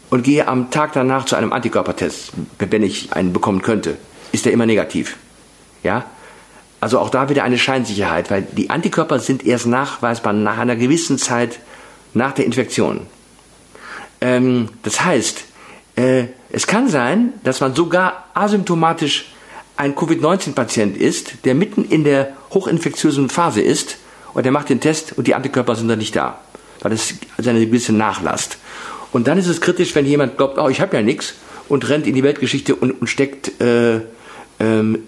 und 0.10 0.24
gehe 0.24 0.48
am 0.48 0.70
Tag 0.70 0.94
danach 0.94 1.26
zu 1.26 1.36
einem 1.36 1.54
Antikörpertest, 1.54 2.34
wenn 2.58 2.84
ich 2.84 3.14
einen 3.14 3.34
bekommen 3.34 3.62
könnte, 3.62 3.98
ist 4.32 4.46
der 4.46 4.52
immer 4.52 4.66
negativ. 4.66 5.18
Ja? 5.84 6.06
Also 6.82 7.00
auch 7.00 7.10
da 7.10 7.30
wieder 7.30 7.44
eine 7.44 7.58
Scheinsicherheit, 7.58 8.30
weil 8.32 8.42
die 8.44 8.70
Antikörper 8.70 9.20
sind 9.20 9.46
erst 9.46 9.68
nachweisbar 9.68 10.34
nach 10.34 10.58
einer 10.58 10.76
gewissen 10.76 11.18
Zeit 11.18 11.60
nach 12.14 12.34
der 12.34 12.46
Infektion. 12.46 13.02
Ähm, 14.22 14.70
das 14.84 15.04
heißt, 15.04 15.44
äh, 16.00 16.28
es 16.50 16.66
kann 16.66 16.88
sein, 16.88 17.34
dass 17.44 17.60
man 17.60 17.76
sogar 17.76 18.30
asymptomatisch 18.34 19.34
ein 19.76 19.96
Covid-19-Patient 19.96 20.98
ist, 20.98 21.46
der 21.46 21.56
mitten 21.56 21.84
in 21.84 22.04
der 22.04 22.36
hochinfektiösen 22.54 23.30
Phase 23.30 23.62
ist 23.62 23.98
und 24.34 24.46
der 24.46 24.52
macht 24.52 24.70
den 24.70 24.80
Test 24.80 25.18
und 25.18 25.28
die 25.28 25.36
Antikörper 25.36 25.76
sind 25.76 25.90
dann 25.90 26.00
nicht 26.00 26.16
da, 26.16 26.40
weil 26.82 26.94
es 26.94 27.16
eine 27.38 27.66
gewisse 27.66 27.94
Nachlast. 27.94 28.58
Und 29.12 29.28
dann 29.28 29.38
ist 29.38 29.48
es 29.48 29.60
kritisch, 29.60 29.94
wenn 29.96 30.06
jemand 30.06 30.38
glaubt, 30.38 30.58
oh, 30.58 30.70
ich 30.70 30.80
habe 30.82 30.96
ja 30.96 31.04
nichts 31.04 31.36
und 31.68 31.88
rennt 31.90 32.08
in 32.08 32.16
die 32.16 32.24
Weltgeschichte 32.24 32.76
und, 32.76 32.92
und 32.92 33.08
steckt 33.08 33.60
äh, 33.62 33.98
äh, 33.98 34.02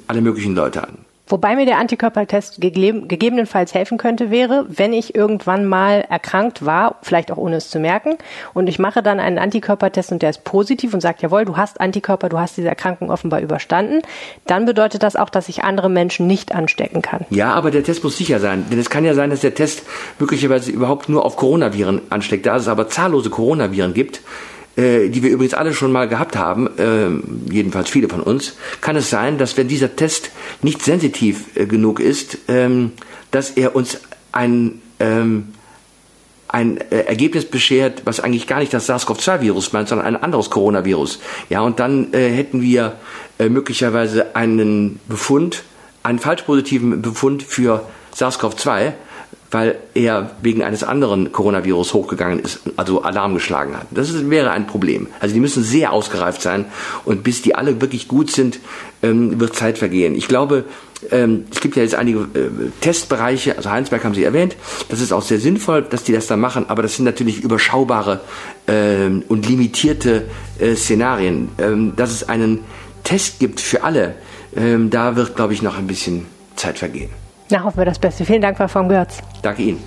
alle 0.08 0.22
möglichen 0.22 0.56
Leute 0.56 0.84
an. 0.84 0.98
Wobei 1.32 1.56
mir 1.56 1.66
der 1.66 1.78
Antikörpertest 1.78 2.60
gegebenenfalls 2.60 3.74
helfen 3.74 3.98
könnte, 3.98 4.32
wäre, 4.32 4.66
wenn 4.68 4.92
ich 4.92 5.16
irgendwann 5.16 5.66
mal 5.66 6.06
erkrankt 6.10 6.66
war, 6.66 6.98
vielleicht 7.04 7.32
auch 7.32 7.38
ohne 7.38 7.56
es 7.56 7.70
zu 7.70 7.80
merken, 7.80 8.18
und 8.54 8.68
ich 8.68 8.80
mache 8.80 9.02
dann 9.02 9.22
einen 9.22 9.38
Antikörpertest 9.38 10.12
und 10.12 10.22
der 10.22 10.32
ist 10.32 10.44
positiv 10.44 10.94
und 10.94 11.00
sagt, 11.00 11.22
jawohl, 11.22 11.46
du 11.46 11.56
hast 11.56 11.80
Antikörper, 11.80 12.28
du 12.28 12.38
hast 12.38 12.58
diese 12.58 12.68
Erkrankung 12.68 13.10
offenbar 13.10 13.40
überstanden, 13.40 14.02
dann 14.46 14.66
bedeutet 14.66 15.04
das 15.04 15.16
auch, 15.16 15.30
dass 15.30 15.48
ich 15.48 15.64
andere 15.64 15.90
Menschen 15.90 16.28
nicht 16.28 16.54
anstecken 16.54 17.02
kann. 17.02 17.26
Ja, 17.30 17.54
aber 17.54 17.72
der 17.72 17.84
Test 17.84 18.04
muss 18.04 18.18
sicher 18.18 18.42
sein, 18.42 18.66
denn 18.70 18.78
es 18.78 18.90
kann 18.90 19.06
ja 19.06 19.14
sein, 19.14 19.30
dass 19.30 19.40
der 19.40 19.56
Test 19.56 19.84
möglicherweise 20.20 20.70
überhaupt 20.70 21.08
nur 21.08 21.24
auf 21.26 21.38
Coronaviren 21.38 22.02
ansteckt. 22.10 22.46
Da 22.46 22.58
es 22.58 22.68
aber 22.68 22.90
zahllose 22.90 23.30
Coronaviren 23.30 23.94
gibt, 23.94 24.22
äh, 24.78 25.10
die 25.10 25.22
wir 25.24 25.32
übrigens 25.32 25.54
alle 25.54 25.74
schon 25.74 25.92
mal 25.92 26.08
gehabt 26.08 26.38
haben, 26.38 26.70
äh, 26.78 27.10
jedenfalls 27.52 27.90
viele 27.90 28.08
von 28.08 28.22
uns, 28.22 28.56
kann 28.80 28.96
es 28.96 29.10
sein, 29.10 29.38
dass 29.38 29.58
wenn 29.58 29.68
dieser 29.68 29.96
Test 29.96 30.32
nicht 30.62 30.82
sensitiv 30.82 31.56
äh, 31.56 31.66
genug 31.66 32.00
ist, 32.00 32.38
ähm, 32.48 32.94
dass 33.32 33.52
er 33.52 33.76
uns 33.76 34.00
ein 34.32 34.82
ähm, 35.00 35.50
ein 36.48 36.80
äh, 36.92 37.02
Ergebnis 37.04 37.46
beschert, 37.46 38.02
was 38.04 38.20
eigentlich 38.20 38.46
gar 38.46 38.60
nicht 38.60 38.74
das 38.74 38.88
SARS-CoV-2-Virus 38.90 39.72
meint, 39.72 39.88
sondern 39.88 40.06
ein 40.08 40.22
anderes 40.22 40.50
Coronavirus. 40.50 41.20
Ja, 41.50 41.62
und 41.62 41.80
dann 41.80 42.14
äh, 42.14 42.30
hätten 42.30 42.62
wir 42.62 42.98
möglicherweise 43.40 44.36
einen 44.36 45.00
Befund, 45.08 45.64
einen 46.04 46.20
falsch 46.20 46.44
positiven 46.44 47.02
Befund 47.02 47.42
für 47.42 47.88
SARS-CoV-2, 48.16 48.94
weil 49.52 49.76
er 49.94 50.32
wegen 50.42 50.64
eines 50.64 50.84
anderen 50.84 51.32
Coronavirus 51.34 51.94
hochgegangen 51.94 52.40
ist, 52.40 52.62
also 52.78 53.04
Alarm 53.04 53.34
geschlagen 53.34 53.78
hat. 53.78 53.88
Das 53.92 54.10
ist, 54.10 54.30
wäre 54.30 54.52
ein 54.52 54.66
Problem. 54.66 55.08
Also 55.20 55.34
die 55.34 55.42
müssen 55.42 55.64
sehr 55.64 55.92
ausgereift 55.92 56.42
sein 56.42 56.66
und 57.04 57.24
bis 57.24 57.42
die 57.42 57.54
alle 57.54 57.82
wirklich 57.82 58.08
gut 58.08 58.32
sind, 58.32 58.60
ähm, 59.04 59.40
wird 59.40 59.56
Zeit 59.56 59.78
vergehen. 59.78 60.16
Ich 60.16 60.30
glaube, 60.30 60.64
ähm, 61.12 61.46
es 61.52 61.60
gibt 61.60 61.76
ja 61.76 61.84
jetzt 61.84 61.96
einige 61.96 62.20
äh, 62.20 62.50
Testbereiche, 62.80 63.58
also 63.58 63.70
Heinsberg 63.70 64.04
haben 64.06 64.16
Sie 64.16 64.24
erwähnt, 64.24 64.56
das 64.90 65.02
ist 65.02 65.12
auch 65.12 65.24
sehr 65.24 65.40
sinnvoll, 65.40 65.82
dass 65.82 66.04
die 66.04 66.14
das 66.14 66.28
da 66.28 66.38
machen, 66.38 66.66
aber 66.70 66.82
das 66.82 66.96
sind 66.96 67.06
natürlich 67.06 67.44
überschaubare 67.44 68.22
ähm, 68.68 69.24
und 69.28 69.48
limitierte 69.48 70.28
äh, 70.60 70.76
Szenarien. 70.76 71.50
Ähm, 71.58 71.94
dass 71.98 72.12
es 72.12 72.30
einen 72.30 72.60
Test 73.04 73.40
gibt 73.40 73.60
für 73.60 73.84
alle, 73.84 74.16
ähm, 74.56 74.90
da 74.90 75.16
wird, 75.16 75.36
glaube 75.36 75.54
ich, 75.54 75.62
noch 75.62 75.78
ein 75.78 75.88
bisschen 75.88 76.26
Zeit 76.56 76.80
vergehen. 76.80 77.21
Na, 77.52 77.64
hoffen 77.64 77.80
wir 77.80 77.86
das 77.86 78.00
Beste. 78.00 78.24
Vielen 78.24 78.42
Dank, 78.42 78.58
vom 78.58 78.88
Görz. 78.88 79.20
Danke 79.42 79.62
Ihnen. 79.62 79.84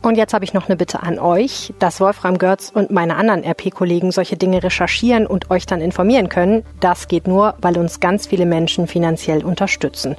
Und 0.00 0.16
jetzt 0.16 0.32
habe 0.32 0.44
ich 0.44 0.54
noch 0.54 0.68
eine 0.68 0.76
Bitte 0.76 1.02
an 1.02 1.18
euch, 1.18 1.74
dass 1.80 2.00
Wolfram 2.00 2.38
Görz 2.38 2.70
und 2.72 2.92
meine 2.92 3.16
anderen 3.16 3.42
RP-Kollegen 3.42 4.12
solche 4.12 4.36
Dinge 4.36 4.62
recherchieren 4.62 5.26
und 5.26 5.50
euch 5.50 5.66
dann 5.66 5.80
informieren 5.80 6.28
können. 6.28 6.62
Das 6.78 7.08
geht 7.08 7.26
nur, 7.26 7.54
weil 7.60 7.76
uns 7.76 7.98
ganz 7.98 8.28
viele 8.28 8.46
Menschen 8.46 8.86
finanziell 8.86 9.44
unterstützen. 9.44 10.14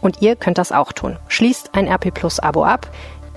Und 0.00 0.20
ihr 0.20 0.34
könnt 0.34 0.58
das 0.58 0.72
auch 0.72 0.92
tun. 0.92 1.16
Schließt 1.28 1.70
ein 1.74 1.86
RP 1.86 2.12
Plus 2.12 2.40
Abo 2.40 2.64
ab. 2.64 2.88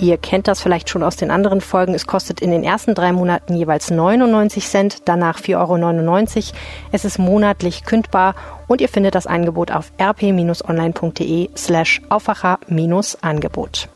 Ihr 0.02 0.18
kennt 0.18 0.48
das 0.48 0.62
vielleicht 0.62 0.90
schon 0.90 1.04
aus 1.04 1.16
den 1.16 1.30
anderen 1.30 1.62
Folgen. 1.62 1.94
Es 1.94 2.08
kostet 2.08 2.42
in 2.42 2.50
den 2.50 2.64
ersten 2.64 2.96
drei 2.96 3.14
Monaten 3.14 3.56
jeweils 3.56 3.92
99 3.92 4.68
Cent, 4.68 4.98
danach 5.06 5.40
4,99 5.40 6.38
Euro. 6.38 6.58
Es 6.92 7.06
ist 7.06 7.20
monatlich 7.20 7.84
kündbar 7.84 8.34
und 8.68 8.82
ihr 8.82 8.90
findet 8.90 9.14
das 9.14 9.28
Angebot 9.28 9.70
auf 9.70 9.92
rp-online.de 10.02 11.50
slash 11.56 12.02
Aufwacher-Angebot. 12.10 13.90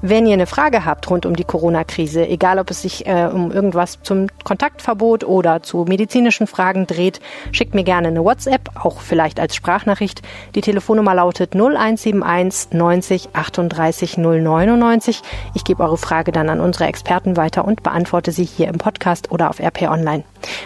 Wenn 0.00 0.26
ihr 0.26 0.34
eine 0.34 0.46
Frage 0.46 0.84
habt 0.84 1.10
rund 1.10 1.26
um 1.26 1.34
die 1.34 1.42
Corona-Krise, 1.42 2.28
egal 2.28 2.60
ob 2.60 2.70
es 2.70 2.82
sich 2.82 3.04
äh, 3.08 3.28
um 3.32 3.50
irgendwas 3.50 3.98
zum 4.02 4.28
Kontaktverbot 4.44 5.24
oder 5.24 5.64
zu 5.64 5.86
medizinischen 5.88 6.46
Fragen 6.46 6.86
dreht, 6.86 7.18
schickt 7.50 7.74
mir 7.74 7.82
gerne 7.82 8.06
eine 8.06 8.22
WhatsApp, 8.22 8.70
auch 8.80 9.00
vielleicht 9.00 9.40
als 9.40 9.56
Sprachnachricht. 9.56 10.22
Die 10.54 10.60
Telefonnummer 10.60 11.16
lautet 11.16 11.54
0171 11.56 12.74
90 12.74 13.30
38 13.32 14.18
099. 14.18 15.20
Ich 15.54 15.64
gebe 15.64 15.82
eure 15.82 15.98
Frage 15.98 16.30
dann 16.30 16.48
an 16.48 16.60
unsere 16.60 16.86
Experten 16.86 17.36
weiter 17.36 17.64
und 17.64 17.82
beantworte 17.82 18.30
sie 18.30 18.44
hier 18.44 18.68
im 18.68 18.78
Podcast 18.78 19.32
oder 19.32 19.50
auf 19.50 19.58
RP 19.58 19.82
Online. 19.90 20.22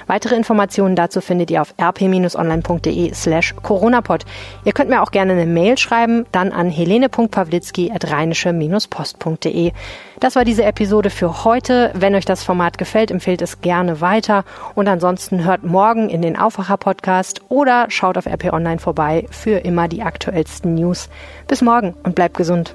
Weitere 0.07 0.37
Informationen 0.37 0.95
dazu 0.95 1.23
findet 1.23 1.51
ihr 1.51 1.63
auf 1.63 1.75
rp-online.de 1.81 3.15
slash 3.15 3.55
coronapod. 3.63 4.27
Ihr 4.67 4.73
könnt 4.73 4.91
mir 4.91 5.03
auch 5.03 5.11
gerne 5.11 5.33
eine 5.33 5.47
Mail 5.47 5.79
schreiben, 5.79 6.27
dann 6.33 6.53
an 6.53 6.69
helene.pawlitzki 6.69 7.93
at 7.93 8.11
rheinische-post 8.11 9.22
podcast.de. 9.23 9.73
Das 10.21 10.37
war 10.37 10.45
diese 10.45 10.65
Episode 10.65 11.11
für 11.11 11.45
heute. 11.45 11.91
Wenn 11.95 12.15
euch 12.15 12.25
das 12.25 12.45
Format 12.45 12.79
gefällt, 12.79 13.11
empfehlt 13.11 13.43
es 13.43 13.61
gerne 13.61 14.01
weiter. 14.01 14.45
Und 14.75 14.89
ansonsten 14.89 15.45
hört 15.45 15.65
morgen 15.65 16.09
in 16.09 16.23
den 16.23 16.39
Aufwacher-Podcast 16.39 17.43
oder 17.49 17.87
schaut 17.89 18.17
auf 18.19 18.27
RP 18.27 18.53
Online 18.53 18.79
vorbei 18.79 19.27
für 19.31 19.59
immer 19.59 19.89
die 19.89 20.03
aktuellsten 20.03 20.75
News. 20.75 21.09
Bis 21.49 21.63
morgen 21.63 21.95
und 22.03 22.15
bleibt 22.15 22.37
gesund. 22.37 22.75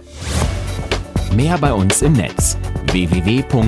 Mehr 1.35 1.57
bei 1.57 1.73
uns 1.73 2.01
im 2.01 2.13
Netz 2.13 2.57
www.rp-online.de 2.91 3.67